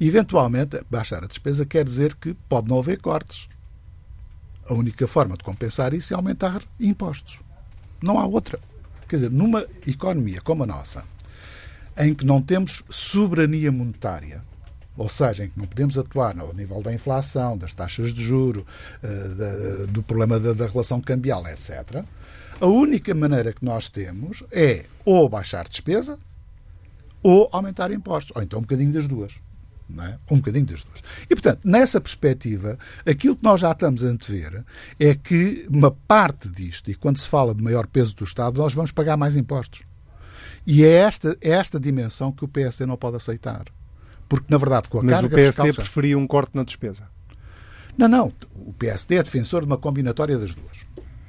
[0.00, 3.48] Eventualmente, baixar a despesa quer dizer que pode não haver cortes.
[4.68, 7.40] A única forma de compensar isso é aumentar impostos.
[8.04, 8.60] Não há outra.
[9.08, 11.04] Quer dizer, numa economia como a nossa,
[11.96, 14.42] em que não temos soberania monetária,
[14.96, 18.66] ou seja, em que não podemos atuar ao nível da inflação, das taxas de juro,
[19.02, 22.04] uh, do problema da relação cambial, etc.,
[22.60, 26.18] a única maneira que nós temos é ou baixar despesa
[27.22, 29.32] ou aumentar impostos, ou então um bocadinho das duas.
[29.98, 30.18] É?
[30.30, 31.00] Um bocadinho das duas.
[31.24, 34.64] E, portanto, nessa perspectiva, aquilo que nós já estamos a antever
[34.98, 38.72] é que uma parte disto, e quando se fala de maior peso do Estado, nós
[38.72, 39.82] vamos pagar mais impostos.
[40.66, 43.64] E é esta, é esta dimensão que o PSD não pode aceitar.
[44.28, 45.84] Porque, na verdade, com a Mas carga o PSD fiscal...
[45.84, 47.08] preferia um corte na despesa.
[47.96, 48.32] Não, não.
[48.54, 50.78] O PSD é defensor de uma combinatória das duas.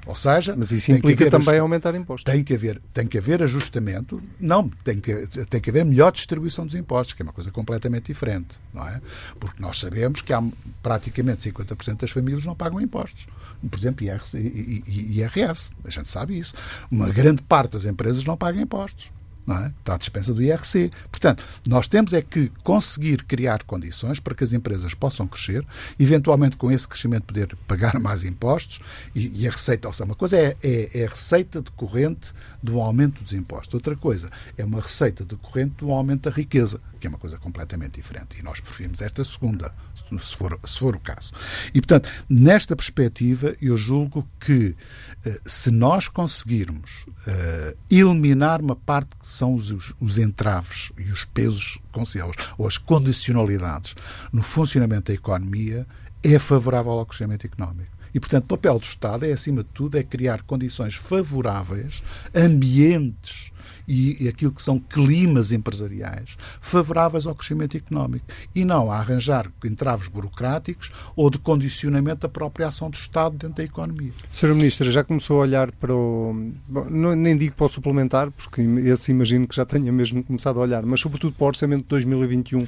[0.05, 2.31] Ou seja, mas isso implica também aumentar impostos.
[2.31, 4.21] Tem que haver, tem que haver ajustamento.
[4.39, 8.05] Não, tem que, tem que haver melhor distribuição dos impostos, que é uma coisa completamente
[8.05, 9.01] diferente, não é?
[9.39, 10.43] Porque nós sabemos que há
[10.83, 13.27] praticamente 50% das famílias não pagam impostos.
[13.69, 15.71] Por exemplo, IRS, IRS.
[15.83, 16.53] A gente sabe isso.
[16.91, 19.11] Uma grande parte das empresas não pagam impostos
[19.45, 19.71] não é?
[19.79, 20.91] está à dispensa do IRC.
[21.11, 25.65] Portanto, nós temos é que conseguir criar condições para que as empresas possam crescer,
[25.99, 28.79] eventualmente com esse crescimento poder pagar mais impostos
[29.13, 32.33] e, e a receita, ou seja, uma coisa é, é, é, a receita decorrente
[32.65, 37.07] do aumento dos impostos, outra coisa é uma receita decorrente do aumento da riqueza, que
[37.07, 38.39] é uma coisa completamente diferente.
[38.39, 39.73] E nós preferimos esta segunda,
[40.19, 41.31] se for, se for o caso.
[41.73, 44.75] E, portanto, nesta perspectiva, eu julgo que
[45.25, 51.25] eh, se nós conseguirmos uh, eliminar uma parte que são os, os entraves e os
[51.25, 51.79] pesos
[52.57, 53.95] ou as condicionalidades
[54.33, 55.87] no funcionamento da economia,
[56.21, 57.94] é favorável ao crescimento económico.
[58.15, 62.01] E, portanto, o papel do Estado é, acima de tudo, é criar condições favoráveis,
[62.33, 63.51] ambientes
[63.87, 70.07] e aquilo que são climas empresariais favoráveis ao crescimento económico e não a arranjar entraves
[70.07, 74.11] burocráticos ou de condicionamento da própria ação do Estado dentro da economia.
[74.33, 74.55] Sra.
[74.55, 76.33] Ministra, já começou a olhar para o.
[76.67, 80.59] Bom, não, nem digo para o suplementar, porque esse imagino que já tenha mesmo começado
[80.59, 82.65] a olhar, mas sobretudo para o orçamento de 2021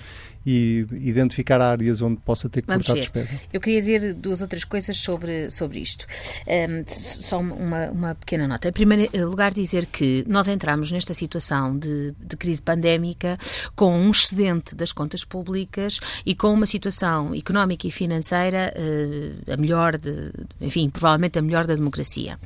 [0.50, 3.42] e identificar áreas onde possa ter que Vamos cortar despesa.
[3.52, 6.06] Eu queria dizer duas outras coisas sobre, sobre isto.
[6.48, 8.70] Um, só uma, uma pequena nota.
[8.70, 13.38] Em primeiro lugar, dizer que nós entramos nesta situação de, de crise pandémica
[13.76, 19.58] com um excedente das contas públicas e com uma situação económica e financeira uh, a
[19.58, 20.32] melhor, de,
[20.62, 22.40] enfim, provavelmente a melhor da democracia.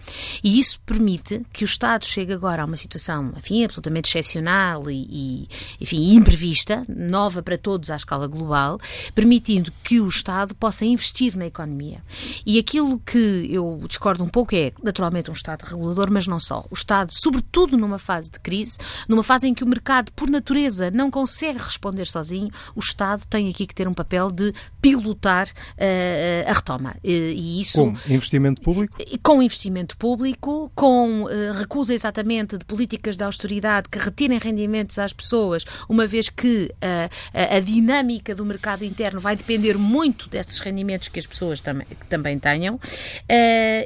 [0.44, 5.06] E isso permite que o Estado chegue agora a uma situação, enfim, absolutamente excepcional e,
[5.08, 5.48] e
[5.80, 8.80] enfim, imprevista, nova para todos à escala global,
[9.14, 12.04] permitindo que o Estado possa investir na economia.
[12.46, 16.66] E aquilo que eu discordo um pouco é, naturalmente, um Estado regulador, mas não só.
[16.70, 18.78] O Estado, sobretudo numa fase de crise,
[19.08, 23.50] numa fase em que o mercado, por natureza, não consegue responder sozinho, o Estado tem
[23.50, 26.96] aqui que ter um papel de pilotar uh, a retoma.
[27.04, 28.98] E isso, com investimento público?
[29.22, 35.14] Com investimento público, com uh, recusa exatamente de políticas de austeridade que retirem rendimentos às
[35.14, 40.60] pessoas, uma vez que uh, a, a dinâmica do mercado interno vai depender muito desses
[40.60, 42.80] rendimentos que as pessoas tam que também tenham,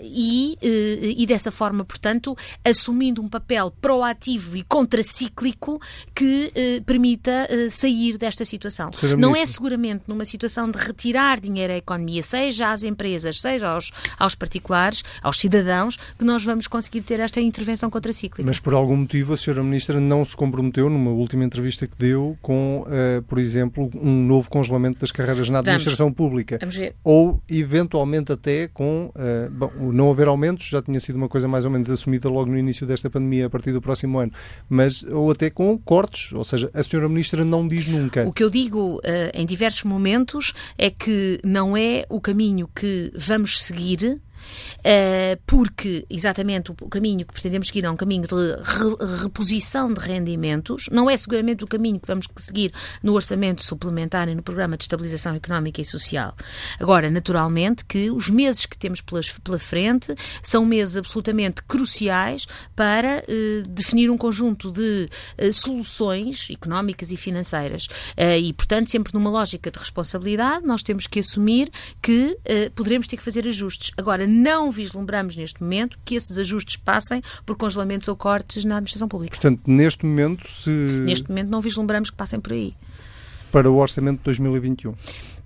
[0.02, 5.80] e, e dessa forma, portanto, assumindo um papel proativo e contracíclico
[6.14, 8.92] que eh, permita eh, sair desta situação.
[9.18, 13.92] Não é seguramente numa situação de retirar dinheiro à economia, seja às empresas, seja aos,
[14.18, 18.46] aos particulares, aos cidadãos, que nós vamos conseguir ter esta intervenção contracíclica.
[18.46, 19.64] Mas por algum motivo a Sra.
[19.64, 24.50] Ministra não se comprometeu, numa última entrevista que deu, com, uh, por exemplo, um novo
[24.50, 26.58] congelamento das carreiras na administração vamos, pública.
[26.60, 26.96] Vamos ver.
[27.04, 29.12] Ou, eventualmente, até com.
[29.16, 32.50] Uh, bom, não haver aumentos, já tinha sido uma coisa mais ou menos assumida logo
[32.50, 34.32] no início desta pandemia, a partir do próximo ano
[34.70, 38.28] mas ou até com cortes, ou seja, a senhora ministra não diz nunca.
[38.28, 39.02] O que eu digo uh,
[39.34, 44.20] em diversos momentos é que não é o caminho que vamos seguir
[45.46, 51.10] porque exatamente o caminho que pretendemos seguir é um caminho de reposição de rendimentos, não
[51.10, 55.36] é seguramente o caminho que vamos seguir no orçamento suplementar e no programa de estabilização
[55.36, 56.36] económica e social.
[56.80, 63.68] Agora, naturalmente que os meses que temos pela frente são meses absolutamente cruciais para uh,
[63.68, 65.08] definir um conjunto de
[65.40, 67.88] uh, soluções económicas e financeiras.
[68.42, 71.70] e, portanto, sempre numa lógica de responsabilidade, nós temos que assumir
[72.02, 72.38] que
[72.76, 73.92] poderemos ter que fazer ajustes.
[73.98, 79.08] Agora, não vislumbramos neste momento que esses ajustes passem por congelamentos ou cortes na administração
[79.08, 79.36] pública.
[79.36, 80.70] Portanto, neste momento, se.
[80.70, 82.74] Neste momento não vislumbramos que passem por aí.
[83.52, 84.96] Para o orçamento de 2021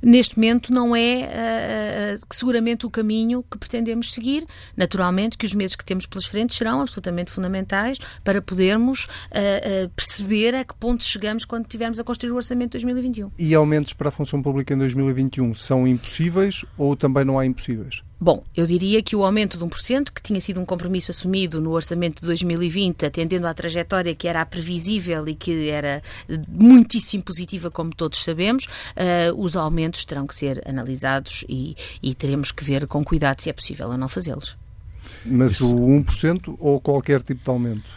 [0.02, 4.46] neste momento não é uh, seguramente o caminho que pretendemos seguir.
[4.76, 9.90] Naturalmente que os meses que temos pelas frentes serão absolutamente fundamentais para podermos uh, uh,
[9.90, 13.32] perceber a que ponto chegamos quando tivermos a construir o orçamento de 2021.
[13.38, 18.02] E aumentos para a função pública em 2021 são impossíveis ou também não há impossíveis?
[18.22, 21.72] Bom, eu diria que o aumento de 1%, que tinha sido um compromisso assumido no
[21.72, 26.04] orçamento de 2020, atendendo à trajetória que era previsível e que era
[26.50, 32.52] muitíssimo positiva, como todos sabemos, uh, os aumentos terão que ser analisados e, e teremos
[32.52, 34.58] que ver com cuidado se é possível ou não fazê-los.
[35.26, 37.90] Mas o 1% ou qualquer tipo de aumento?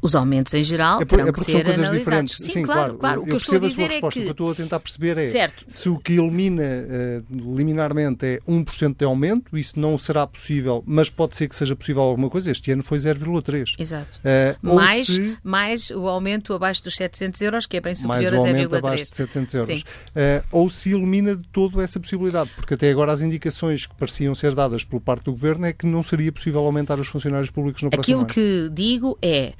[0.00, 1.98] Os aumentos em geral é por, terão é que ser coisas analisados.
[1.98, 2.36] diferentes.
[2.36, 3.22] Sim, Sim claro, claro.
[3.22, 4.06] O que eu, eu estou a dizer a resposta.
[4.06, 4.18] É que...
[4.18, 5.64] O que eu estou a tentar perceber é certo.
[5.68, 11.10] se o que elimina uh, liminarmente é 1% de aumento, isso não será possível, mas
[11.10, 12.50] pode ser que seja possível alguma coisa.
[12.50, 13.74] Este ano foi 0,3%.
[13.78, 14.20] Exato.
[14.20, 15.36] Uh, mais, se...
[15.42, 18.78] mais o aumento abaixo dos 700 euros, que é bem superior a 0,3%.
[18.78, 19.80] abaixo de 700 euros.
[19.82, 19.84] Uh,
[20.52, 24.54] ou se elimina de todo essa possibilidade, porque até agora as indicações que pareciam ser
[24.54, 27.90] dadas por parte do Governo é que não seria possível aumentar os funcionários públicos no
[27.90, 28.28] próximo Aquilo ano.
[28.28, 29.54] que digo é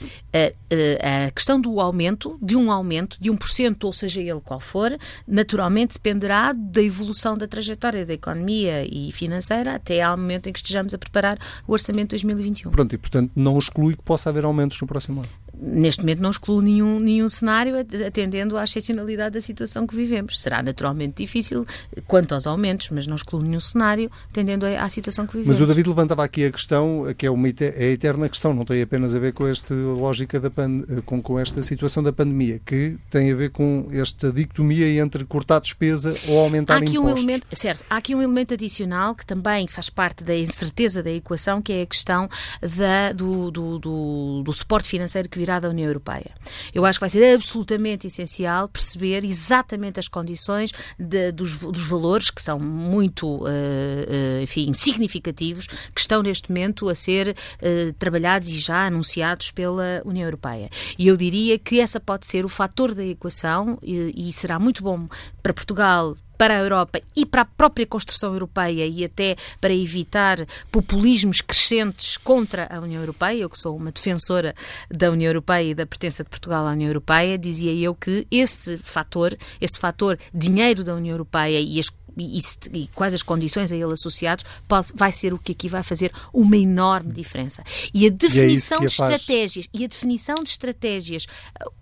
[1.27, 4.97] a, questão do aumento, de um aumento, de 1%, ou seja ele qual for,
[5.27, 10.59] naturalmente dependerá da evolução da trajetória da economia e financeira até ao momento em que
[10.59, 12.71] estejamos a preparar o orçamento de 2021.
[12.71, 16.31] Pronto, e portanto não exclui que possa haver aumentos no próximo ano neste momento não
[16.31, 20.41] excluo nenhum, nenhum cenário atendendo à excepcionalidade da situação que vivemos.
[20.41, 21.67] Será naturalmente difícil
[22.07, 25.57] quanto aos aumentos, mas não excluo nenhum cenário atendendo à situação que vivemos.
[25.57, 28.65] Mas o David levantava aqui a questão, que é uma é a eterna questão, não
[28.65, 32.61] tem apenas a ver com esta lógica da pan, com, com esta situação da pandemia,
[32.65, 37.13] que tem a ver com esta dicotomia entre cortar despesa ou aumentar há aqui impostos.
[37.13, 41.11] Um elemento, certo, há aqui um elemento adicional que também faz parte da incerteza da
[41.11, 42.29] equação, que é a questão
[42.61, 46.33] da, do, do, do, do suporte financeiro que virá da União Europeia.
[46.75, 52.31] Eu acho que vai ser absolutamente essencial perceber exatamente as condições de, dos, dos, valores,
[52.31, 58.49] que são muito, uh, uh, enfim, significativos, que estão neste momento a ser uh, trabalhados
[58.49, 60.69] e já anunciados pela União Europeia.
[60.99, 64.83] E eu diria que essa pode ser o fator da equação e, e será muito
[64.83, 65.07] bom
[65.43, 70.39] para Portugal, para a Europa e para a própria construção europeia e até para evitar
[70.71, 74.55] populismos crescentes contra a União Europeia, eu que sou uma defensora
[74.91, 78.77] da União Europeia e da pertença de Portugal à União Europeia, dizia eu que esse
[78.79, 82.41] fator, esse fator dinheiro da União Europeia e as e,
[82.73, 86.13] e, quais as condições a ele associados, pode, vai ser o que aqui vai fazer
[86.33, 87.63] uma enorme diferença.
[87.93, 91.27] E a definição e é de estratégias e a definição de estratégias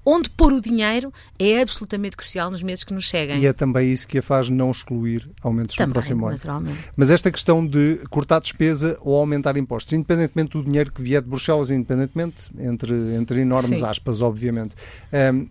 [0.05, 3.37] onde pôr o dinheiro é absolutamente crucial nos meses que nos chegam.
[3.37, 6.77] E é também isso que a faz não excluir aumentos também, no próximo ano.
[6.97, 11.29] Mas esta questão de cortar despesa ou aumentar impostos, independentemente do dinheiro que vier de
[11.29, 13.87] Bruxelas, independentemente, entre, entre enormes Sim.
[13.87, 14.75] aspas, obviamente,
[15.33, 15.49] um,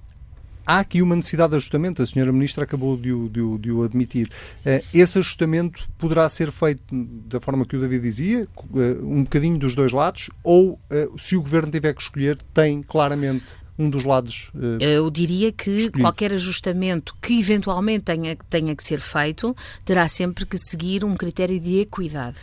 [0.66, 3.72] há aqui uma necessidade de ajustamento, a senhora Ministra acabou de o, de o, de
[3.72, 4.30] o admitir.
[4.66, 6.84] Uh, esse ajustamento poderá ser feito
[7.28, 11.36] da forma que o David dizia, uh, um bocadinho dos dois lados, ou uh, se
[11.36, 14.52] o Governo tiver que escolher, tem claramente um dos lados.
[14.54, 16.02] Uh, Eu diria que escolhido.
[16.02, 21.60] qualquer ajustamento que eventualmente tenha, tenha que ser feito terá sempre que seguir um critério
[21.60, 22.40] de equidade.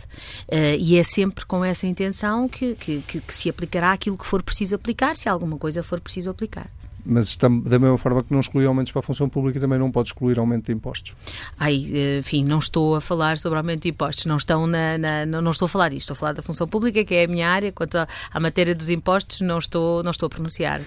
[0.51, 4.25] Uh, e é sempre com essa intenção que, que, que, que se aplicará aquilo que
[4.25, 6.69] for preciso aplicar, se alguma coisa for preciso aplicar.
[7.05, 10.09] Mas da mesma forma que não exclui aumentos para a função pública, também não pode
[10.09, 11.15] excluir aumento de impostos.
[11.59, 15.25] Ai, eh, enfim, não estou a falar sobre aumento de impostos, não, estão na, na
[15.25, 17.49] não estou a falar disto, estou a falar da função pública, que é a minha
[17.49, 20.81] área, quanto à matéria dos impostos, não estou, não estou a pronunciar.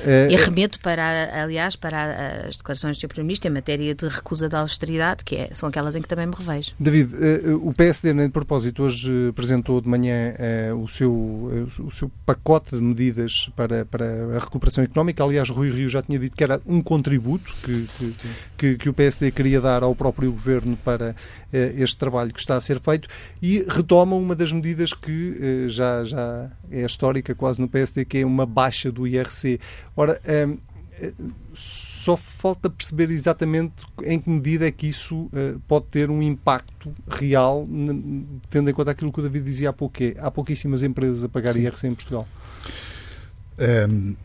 [0.00, 3.08] É, e remeto para, aliás, para as declarações do Sr.
[3.08, 6.34] Primeiro-Ministro em matéria de recusa da austeridade, que é, são aquelas em que também me
[6.34, 6.72] revejo.
[6.78, 10.34] David, eh, o PSD, nem de propósito, hoje apresentou de manhã
[10.80, 15.24] o seu, o seu pacote de medidas para, para a recuperação económica.
[15.24, 17.88] Aliás, Rui Rio já tinha dito que era um contributo que,
[18.56, 21.14] que, que o PSD queria dar ao próprio governo para
[21.52, 23.08] eh, este trabalho que está a ser feito
[23.42, 28.18] e retoma uma das medidas que eh, já, já é histórica quase no PSD, que
[28.18, 29.60] é uma baixa do IRC.
[29.96, 30.48] Ora, eh,
[31.54, 36.92] só falta perceber exatamente em que medida é que isso uh, pode ter um impacto
[37.06, 37.68] real,
[38.50, 41.22] tendo em conta aquilo que o David dizia há pouco, que é, há pouquíssimas empresas
[41.22, 41.60] a pagar Sim.
[41.60, 42.26] IRC em Portugal.
[43.58, 44.16] Um, ehm,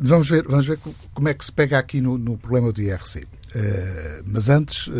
[0.00, 0.78] Vamos ver, vamos ver
[1.12, 3.18] como é que se pega aqui no, no problema do IRC.
[3.18, 4.92] Uh, eh, mas antes, uh,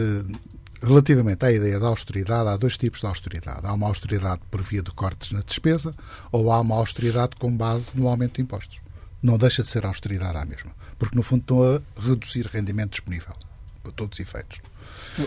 [0.82, 3.61] relativamente à ideia da austeridade, há dois tipos de austeridade.
[3.64, 5.94] Há uma austeridade por via de cortes na despesa
[6.32, 8.80] ou há uma austeridade com base no aumento de impostos.
[9.22, 13.34] Não deixa de ser austeridade à mesma, porque no fundo estão a reduzir rendimento disponível,
[13.82, 14.61] para todos os efeitos.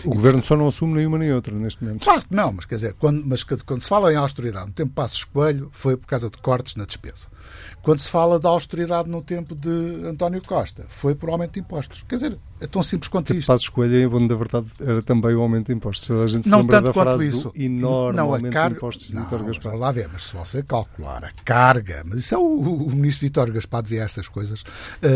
[0.04, 2.04] O governo só não assume nenhuma nem outra neste momento.
[2.04, 4.92] Claro que não, mas quer dizer, quando, mas quando se fala em austeridade no tempo
[4.94, 7.28] Passos Coelho, foi por causa de cortes na despesa.
[7.82, 12.04] Quando se fala da austeridade no tempo de António Costa, foi por aumento de impostos.
[12.08, 13.48] Quer dizer, é tão simples quanto isto.
[13.48, 16.10] Passos Coelho, em bom da verdade, era também o aumento de impostos.
[16.10, 17.52] A gente se não lembra tanto da quanto frase isso.
[17.56, 18.70] enorme não, a aumento carga...
[18.70, 19.76] de impostos de não, Vítor Gaspar.
[19.76, 23.50] lá ver, mas se você calcular a carga, mas isso é o, o ministro Vítor
[23.50, 24.62] Gaspar dizia estas coisas,
[25.02, 25.08] eh,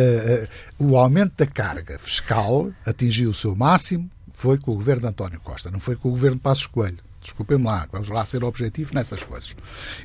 [0.44, 5.08] eh, o aumento da carga fiscal atingiu o seu máximo, foi com o governo de
[5.08, 7.05] António Costa, não foi com o governo de Passos Coelho.
[7.26, 9.56] Desculpem-me lá, vamos lá ser objetivo nessas coisas.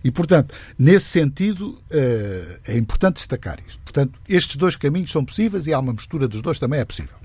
[0.04, 3.80] E, portanto, nesse sentido, eh, é importante destacar isto.
[3.82, 7.16] Portanto, estes dois caminhos são possíveis e há uma mistura dos dois também é possível.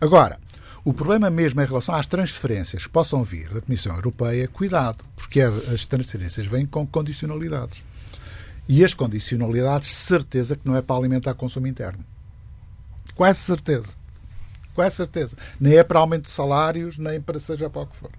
[0.00, 0.40] Agora,
[0.84, 5.40] o problema mesmo em relação às transferências que possam vir da Comissão Europeia, cuidado, porque
[5.40, 7.80] as as transferências vêm com condicionalidades.
[8.68, 12.04] E as condicionalidades, certeza que não é para alimentar consumo interno.
[13.14, 13.94] Quase certeza.
[14.74, 15.36] Quase certeza.
[15.60, 18.10] Nem é para aumento de salários, nem para seja para o que for.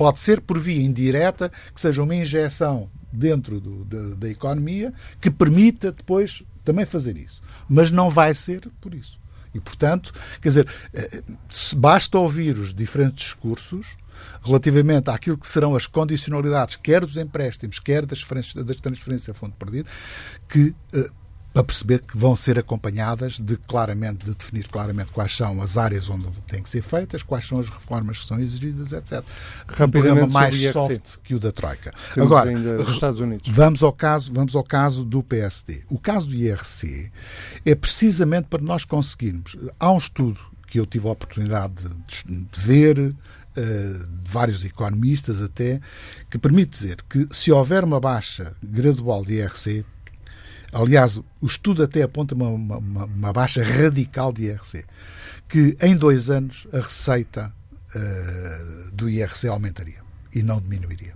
[0.00, 5.30] Pode ser por via indireta, que seja uma injeção dentro do- da, da economia que
[5.30, 7.42] permita depois também fazer isso.
[7.68, 9.20] Mas não vai ser por isso.
[9.54, 11.22] E, portanto, quer dizer, eh,
[11.76, 13.98] basta ouvir os diferentes discursos
[14.42, 19.34] relativamente àquilo que serão as condicionalidades, quer dos empréstimos, quer das transferências, das transferências a
[19.38, 19.90] fundo perdido,
[20.48, 21.10] que eh,
[21.52, 26.08] para perceber que vão ser acompanhadas de claramente, de definir claramente quais são as áreas
[26.08, 29.24] onde têm que ser feitas, quais são as reformas que são exigidas, etc.
[29.68, 31.92] Um Rapidamente sobre mais soft que o da Troika.
[32.14, 33.48] Temos Agora, ainda os Estados Unidos.
[33.50, 35.82] Vamos ao caso, vamos ao caso do PSD.
[35.88, 37.10] O caso do IRC
[37.66, 39.56] é precisamente para nós conseguirmos.
[39.78, 40.38] Há um estudo
[40.68, 43.12] que eu tive a oportunidade de, de ver,
[43.56, 43.92] eh,
[44.22, 45.80] de vários economistas até,
[46.30, 49.84] que permite dizer que se houver uma baixa gradual de IRC,
[50.72, 54.84] aliás, o estudo até aponta uma, uma, uma- baixa radical de IRC,
[55.48, 57.52] que em dois anos a receita
[57.94, 60.00] eh, do IRC aumentaria
[60.34, 61.14] e não diminuiria.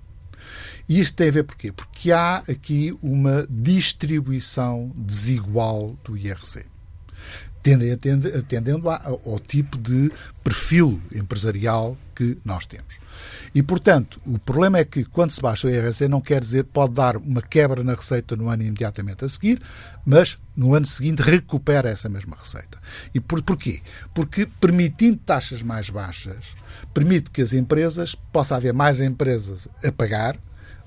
[0.89, 1.73] E isto tem a ver porquê?
[1.73, 6.67] Porque há aqui uma distribuição desigual do IRC.
[7.65, 10.11] Tende- atende- Atendendo ao tipo de
[10.45, 13.03] perfil empresarial que nós temos.
[13.55, 16.93] E, portanto, o problema é que quando se baixa o IRC não quer dizer pode
[16.95, 19.63] dar uma quebra na receita no ano imediatamente a seguir,
[20.05, 22.79] mas no ano seguinte recupera essa mesma receita.
[23.15, 23.81] E por, porquê?
[24.13, 26.55] Porque permitindo taxas mais baixas,
[26.93, 30.37] permite que as empresas, possa haver mais empresas a pagar,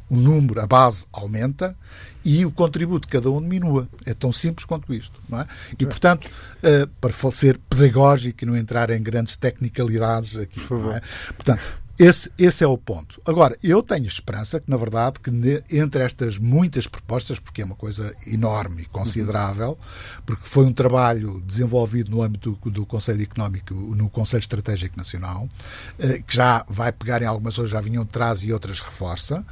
[0.10, 1.76] o número, a base aumenta
[2.24, 3.88] e o contributo de cada um diminua.
[4.06, 5.22] É tão simples quanto isto.
[5.30, 5.48] Não é?
[5.80, 6.30] E, portanto,
[6.62, 10.60] eh, para ser pedagógico e não entrar em grandes tecnicalidades aqui.
[10.60, 10.86] Por favor.
[10.88, 11.02] não é?
[11.28, 11.62] Portanto,
[12.00, 13.20] esse, esse é o ponto.
[13.26, 15.32] Agora, eu tenho esperança que, na verdade, que
[15.76, 19.78] entre estas muitas propostas, porque é uma coisa enorme e considerável,
[20.26, 25.50] porque foi um trabalho desenvolvido no âmbito do, do Conselho Económico, no Conselho Estratégico Nacional,
[25.98, 29.44] eh, que já vai pegar em algumas coisas já vinham de trás e outras reforça,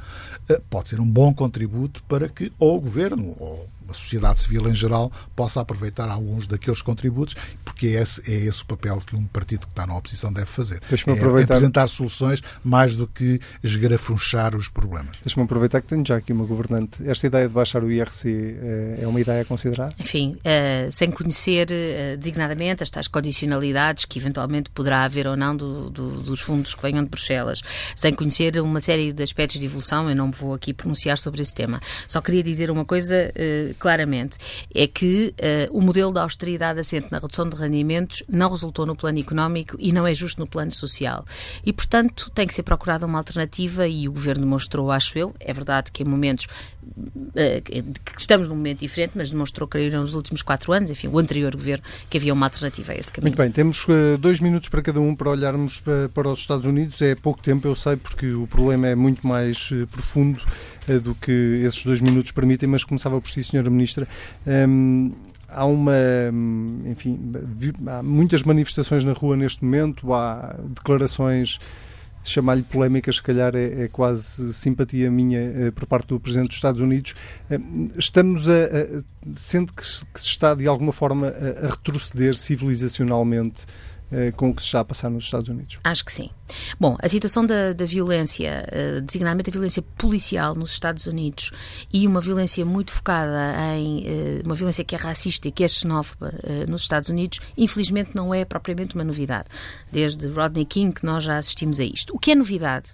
[0.48, 4.68] eh, pode ser um bom contributo para que ou o Governo ou a sociedade civil
[4.68, 7.34] em geral possa aproveitar alguns daqueles contributos,
[7.64, 10.46] porque é esse, é esse o papel que um partido que está na oposição deve
[10.46, 10.80] fazer.
[10.88, 15.18] Deixa-me É aproveitar- apresentar soluções mais do que esgarafunchar os problemas.
[15.22, 17.06] Deixa-me aproveitar que tenho já aqui uma governante.
[17.08, 19.92] Esta ideia de baixar o IRC eh, é uma ideia a considerar?
[19.98, 25.56] Enfim, eh, sem conhecer eh, designadamente as tais condicionalidades que eventualmente poderá haver ou não
[25.56, 27.60] do- do- dos fundos que venham de Bruxelas,
[27.94, 31.42] sem conhecer uma série de aspectos de evolução, eu não me vou aqui pronunciar sobre
[31.42, 31.80] esse tema.
[32.08, 34.38] Só queria dizer uma coisa eh, claramente:
[34.74, 38.96] é que eh, o modelo da austeridade assente na redução de rendimentos não resultou no
[38.96, 41.24] plano económico e não é justo no plano social.
[41.64, 45.52] E, portanto, tem que ser procurada uma alternativa e o governo demonstrou, acho eu, é
[45.52, 46.46] verdade que em momentos
[47.34, 51.08] eh, que que estamos num momento diferente, mas demonstrou, creio, nos últimos quatro anos, enfim,
[51.08, 53.30] o anterior governo, que havia uma alternativa a esse caminho.
[53.30, 56.64] Muito bem, temos eh, dois minutos para cada um para olharmos pa- para os Estados
[56.64, 57.02] Unidos.
[57.02, 60.40] É pouco tempo, eu sei, porque o problema é muito mais profundo
[61.02, 64.06] do que esses dois minutos permitem, mas começava por si, Senhora Ministra.
[64.46, 65.12] Hum,
[65.48, 65.92] há uma,
[66.32, 67.18] hum, enfim,
[67.86, 71.58] há muitas manifestações na rua neste momento, há declarações
[72.24, 76.56] chamar-lhe polémicas, se calhar é, é quase simpatia minha eh, por parte do Presidente dos
[76.56, 77.14] Estados Unidos.
[77.48, 77.58] Eh,
[77.96, 79.02] estamos a, a
[79.36, 83.66] sendo que se, que se está de alguma forma a, a retroceder civilizacionalmente
[84.10, 85.78] eh, com o que se está a passar nos Estados Unidos.
[85.84, 86.30] Acho que sim.
[86.78, 91.50] Bom, a situação da, da violência, uh, designadamente a violência policial nos Estados Unidos
[91.92, 95.68] e uma violência muito focada em uh, uma violência que é racista e que é
[95.68, 99.48] xenófoba uh, nos Estados Unidos, infelizmente não é propriamente uma novidade.
[99.90, 102.14] Desde Rodney King que nós já assistimos a isto.
[102.14, 102.92] O que é novidade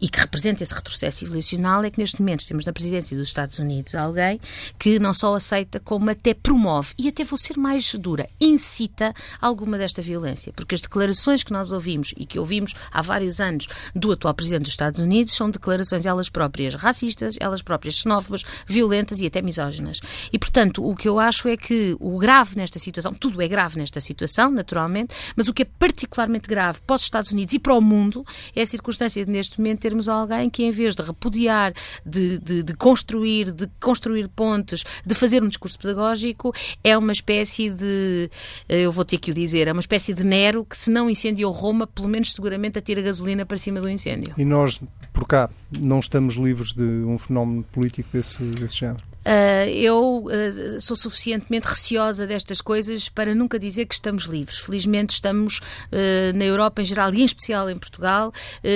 [0.00, 3.58] e que representa esse retrocesso civilizacional é que neste momento temos na presidência dos Estados
[3.58, 4.40] Unidos alguém
[4.78, 9.78] que não só aceita como até promove e até vou ser mais dura, incita alguma
[9.78, 14.12] desta violência, porque as declarações que nós ouvimos e que ouvimos há vários anos do
[14.12, 19.26] atual Presidente dos Estados Unidos são declarações elas próprias racistas, elas próprias xenófobas, violentas e
[19.26, 20.00] até misóginas.
[20.32, 23.78] E, portanto, o que eu acho é que o grave nesta situação, tudo é grave
[23.78, 27.74] nesta situação, naturalmente, mas o que é particularmente grave para os Estados Unidos e para
[27.74, 28.24] o mundo
[28.54, 31.72] é a circunstância de, neste momento, termos alguém que, em vez de repudiar,
[32.06, 37.70] de, de, de construir, de construir pontes, de fazer um discurso pedagógico, é uma espécie
[37.70, 38.30] de,
[38.68, 41.52] eu vou ter que o dizer, é uma espécie de Nero que, se não incendiou
[41.52, 44.34] Roma, pelo menos seguramente tira gasolina para cima do incêndio.
[44.36, 44.80] E nós,
[45.12, 45.50] por cá,
[45.84, 49.13] não estamos livres de um fenómeno político desse, desse género?
[49.24, 54.58] Uh, eu uh, sou suficientemente receosa destas coisas para nunca dizer que estamos livres.
[54.58, 58.32] Felizmente estamos uh, na Europa em geral e em especial em Portugal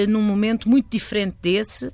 [0.08, 1.90] num momento muito diferente desse.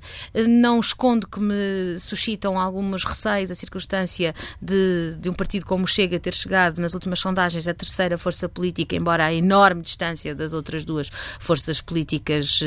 [0.47, 6.19] não escondo que me suscitam alguns receios a circunstância de, de um partido como Chega
[6.19, 10.83] ter chegado nas últimas sondagens à terceira força política, embora a enorme distância das outras
[10.83, 12.59] duas forças políticas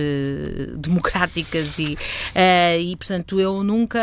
[0.77, 1.97] democráticas e,
[2.81, 4.01] e portanto eu nunca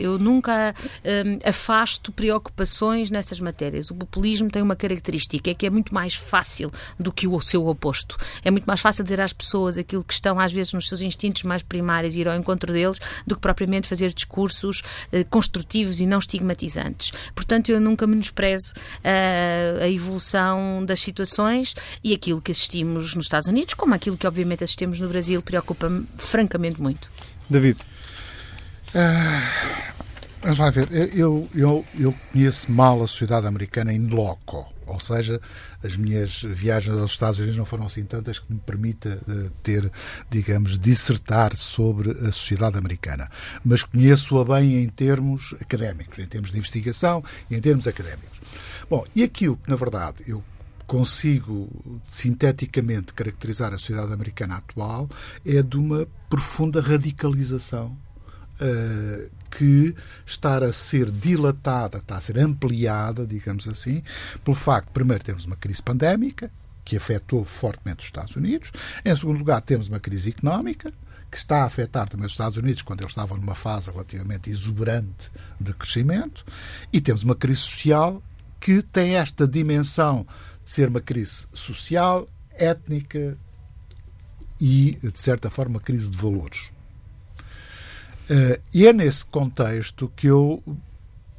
[0.00, 3.90] eu nunca um, afasto preocupações nessas matérias.
[3.90, 7.66] O populismo tem uma característica, é que é muito mais fácil do que o seu
[7.66, 8.16] oposto.
[8.44, 11.42] É muito mais fácil dizer às pessoas aquilo que estão, às vezes, nos seus instintos
[11.42, 14.80] mais primários e ir ao encontro deles, do que propriamente fazer discursos
[15.12, 17.12] uh, construtivos e não estigmatizantes.
[17.34, 23.48] Portanto, eu nunca menosprezo uh, a evolução das situações e aquilo que assistimos nos Estados
[23.48, 27.10] Unidos, como aquilo que, obviamente, assistimos no Brasil, preocupa-me francamente muito.
[27.48, 27.80] David.
[28.94, 30.02] Uh,
[30.42, 35.40] Vamos lá ver, eu, eu, eu conheço mal a sociedade americana em loco, ou seja,
[35.84, 39.88] as minhas viagens aos Estados Unidos não foram assim tantas que me permita uh, ter,
[40.28, 43.30] digamos, dissertar sobre a sociedade americana.
[43.64, 48.40] Mas conheço-a bem em termos académicos, em termos de investigação e em termos académicos.
[48.90, 50.42] Bom, e aquilo que, na verdade, eu
[50.88, 51.70] consigo
[52.08, 55.08] sinteticamente caracterizar a sociedade americana atual
[55.46, 57.96] é de uma profunda radicalização
[58.60, 59.94] uh, que
[60.24, 64.02] está a ser dilatada, está a ser ampliada, digamos assim,
[64.42, 66.50] pelo facto, primeiro, temos uma crise pandémica,
[66.84, 68.72] que afetou fortemente os Estados Unidos.
[69.04, 70.92] Em segundo lugar, temos uma crise económica,
[71.30, 75.30] que está a afetar também os Estados Unidos quando eles estavam numa fase relativamente exuberante
[75.60, 76.44] de crescimento.
[76.92, 78.22] E temos uma crise social
[78.58, 80.26] que tem esta dimensão
[80.64, 82.28] de ser uma crise social,
[82.58, 83.36] étnica
[84.60, 86.72] e, de certa forma, uma crise de valores.
[88.32, 90.62] Uh, e é nesse contexto que eu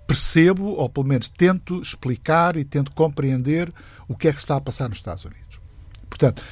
[0.06, 3.74] percebo, ou pelo menos tento explicar e tento compreender
[4.08, 5.60] o que é que está a passar nos Estados Unidos.
[6.08, 6.44] Portanto,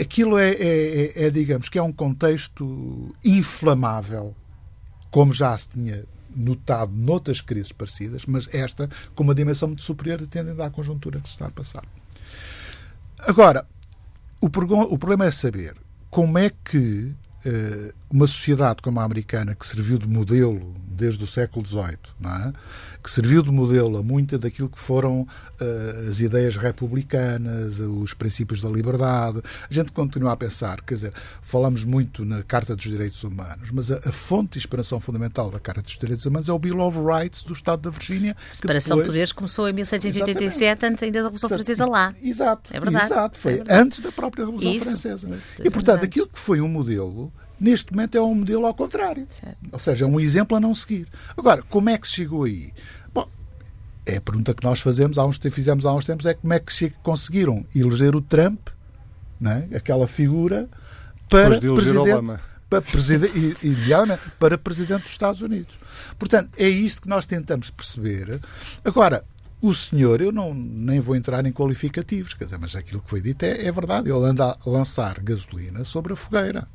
[0.00, 4.32] aquilo é, é, é, é digamos, que é um contexto inflamável,
[5.10, 6.04] como já se tinha
[6.36, 11.28] notado noutras crises parecidas, mas esta com uma dimensão muito superior atendendo à conjuntura que
[11.28, 11.84] se está a passar.
[13.18, 13.66] Agora,
[14.40, 15.74] o, o problema é saber
[16.08, 17.12] como é que
[18.10, 22.52] uma sociedade como a americana, que serviu de modelo desde o século XVIII, é?
[23.02, 28.60] que serviu de modelo a muita daquilo que foram uh, as ideias republicanas, os princípios
[28.60, 29.42] da liberdade.
[29.68, 31.12] A gente continua a pensar, quer dizer,
[31.42, 35.58] falamos muito na Carta dos Direitos Humanos, mas a, a fonte de inspiração fundamental da
[35.58, 38.36] Carta dos Direitos Humanos é o Bill of Rights do Estado da Virgínia.
[38.50, 39.06] A separação depois...
[39.06, 42.14] de poderes começou em 1687, antes ainda da Revolução Francesa lá.
[42.22, 42.70] Exato.
[42.72, 43.06] É verdade.
[43.06, 43.38] Exato.
[43.38, 43.80] Foi é verdade.
[43.80, 44.86] antes da própria Revolução Isso.
[44.86, 45.28] Francesa.
[45.34, 47.31] Isso, e, portanto, aquilo que foi um modelo
[47.62, 49.24] neste momento é um modelo ao contrário.
[49.28, 49.58] Certo.
[49.70, 51.06] Ou seja, é um exemplo a não seguir.
[51.36, 52.72] Agora, como é que se chegou aí?
[53.14, 53.28] Bom,
[54.04, 56.58] é a pergunta que nós fazemos há uns, fizemos há uns tempos, é como é
[56.58, 58.68] que conseguiram eleger o Trump,
[59.40, 60.68] né, aquela figura,
[61.30, 65.78] para presidente, para presidente, e, e, para presidente dos Estados Unidos.
[66.18, 68.40] Portanto, é isto que nós tentamos perceber.
[68.84, 69.24] Agora,
[69.60, 73.20] o senhor, eu não, nem vou entrar em qualificativos, quer dizer, mas aquilo que foi
[73.20, 74.10] dito é, é verdade.
[74.10, 76.66] Ele anda a lançar gasolina sobre a fogueira.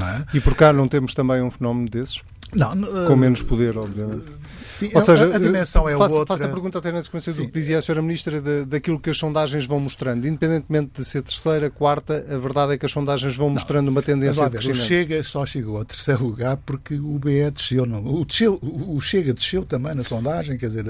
[0.00, 0.36] É?
[0.36, 2.20] E por cá não temos também um fenómeno desses?
[2.54, 2.70] Não,
[3.06, 4.24] com menos poder, obviamente.
[4.66, 6.34] Sim, Ou seja, a, dimensão é faço, outra.
[6.34, 7.42] Faço a pergunta até na sequência Sim.
[7.42, 8.00] do que dizia a Sra.
[8.00, 10.26] Ministra, de, daquilo que as sondagens vão mostrando.
[10.26, 14.02] Independentemente de ser terceira, quarta, a verdade é que as sondagens vão mostrando não, uma
[14.02, 14.80] tendência de crescimento.
[14.80, 17.84] O Chega só chegou ao terceiro lugar porque o BE desceu.
[17.86, 18.06] Não.
[18.06, 20.84] O, desceu, o Chega desceu também na sondagem, quer dizer,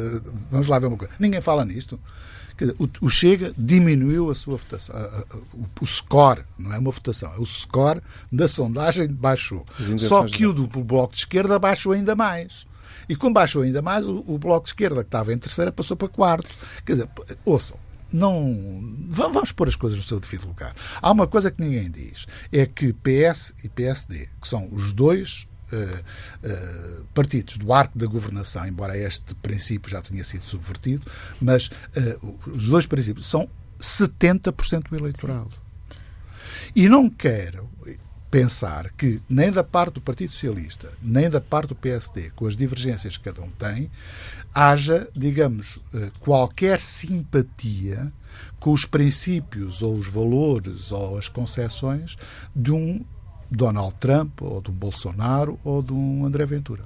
[0.51, 1.15] vamos lá ver uma coisa.
[1.19, 1.99] Ninguém fala nisto.
[2.59, 4.97] Dizer, o, o, Chega diminuiu a sua votação.
[4.97, 8.01] A, a, o, o, score, não é uma votação, é o score
[8.33, 9.65] da sondagem baixou.
[9.97, 12.67] Só que o do Bloco de Esquerda baixou ainda mais.
[13.09, 15.97] E como baixou ainda mais, o, o Bloco de Esquerda, que estava em terceira, passou
[15.97, 16.51] para quarto.
[16.85, 17.09] Quer dizer,
[17.45, 17.79] ouçam,
[18.13, 20.75] não vamos pôr as coisas no seu devido lugar.
[21.01, 25.48] Há uma coisa que ninguém diz, é que PS e PSD, que são os dois
[25.73, 31.11] uh, partidos do arco da governação, embora este princípio já tenha sido subvertido,
[31.41, 33.49] mas uh, os dois princípios são
[33.81, 35.53] 70% do eleitorado.
[36.75, 37.69] E não quero
[38.31, 42.57] pensar que nem da parte do Partido Socialista, nem da parte do PSD, com as
[42.57, 43.91] divergências que cada um tem,
[44.55, 48.13] haja, digamos, eh, qualquer simpatia
[48.61, 52.17] com os princípios ou os valores ou as concessões
[52.55, 53.05] de um
[53.51, 56.85] Donald Trump ou de um Bolsonaro ou de um André Ventura.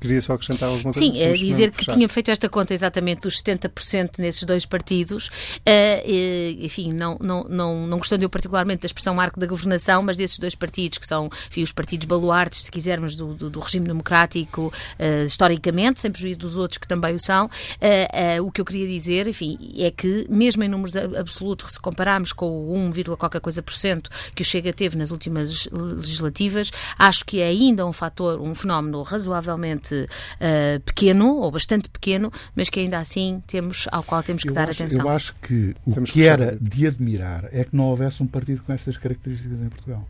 [0.00, 0.98] Queria só acrescentar alguma coisa.
[0.98, 5.28] Sim, é dizer que tinha feito esta conta exatamente dos 70% nesses dois partidos.
[5.58, 10.16] Uh, enfim, não, não, não, não gostando eu particularmente da expressão marco da governação, mas
[10.16, 13.86] desses dois partidos, que são enfim, os partidos baluartes, se quisermos, do, do, do regime
[13.86, 18.64] democrático, uh, historicamente, sem prejuízo dos outros que também o são, uh, o que eu
[18.64, 23.40] queria dizer, enfim, é que, mesmo em números absolutos, se compararmos com o 1, qualquer
[23.40, 27.92] coisa por cento que o Chega teve nas últimas legislativas, acho que é ainda um
[27.92, 33.88] fator, um fenómeno razoavelmente bastante uh, pequeno, ou bastante pequeno, mas que ainda assim temos,
[33.90, 35.04] ao qual temos que eu dar acho, atenção.
[35.04, 38.62] Eu acho que o temos que era de admirar é que não houvesse um partido
[38.62, 40.06] com estas características em Portugal.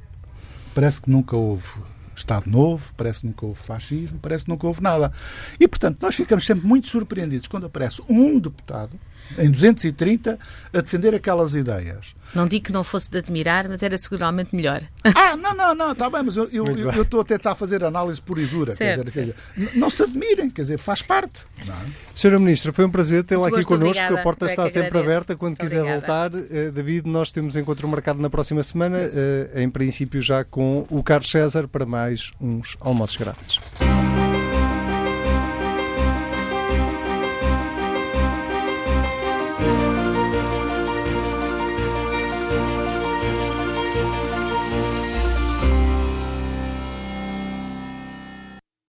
[0.74, 1.68] Parece que nunca houve
[2.14, 5.12] Estado Novo, parece que nunca houve fascismo, parece que nunca houve nada.
[5.58, 8.90] E, portanto, nós ficamos sempre muito surpreendidos quando aparece um deputado
[9.38, 10.38] em 230
[10.72, 12.14] a defender aquelas ideias.
[12.34, 14.82] Não digo que não fosse de admirar, mas era seguramente melhor.
[15.02, 17.84] Ah, não, não, não, está bem, mas eu, eu, eu, eu, estou a tentar fazer
[17.84, 18.74] análise pura e dura.
[18.74, 21.44] Certo, quer dizer, quer dizer, não se admirem, quer dizer, faz parte.
[21.66, 21.78] Não é?
[22.14, 23.86] Senhora Ministra, foi um prazer tê-la aqui connosco.
[23.86, 25.10] Obrigada, a porta está sempre agradeço.
[25.10, 26.30] aberta quando Muito quiser obrigada.
[26.30, 26.34] voltar.
[26.34, 31.02] Uh, David, nós temos encontro marcado na próxima semana, uh, em princípio já com o
[31.02, 33.58] Carlos César, para mais uns almoços grátis.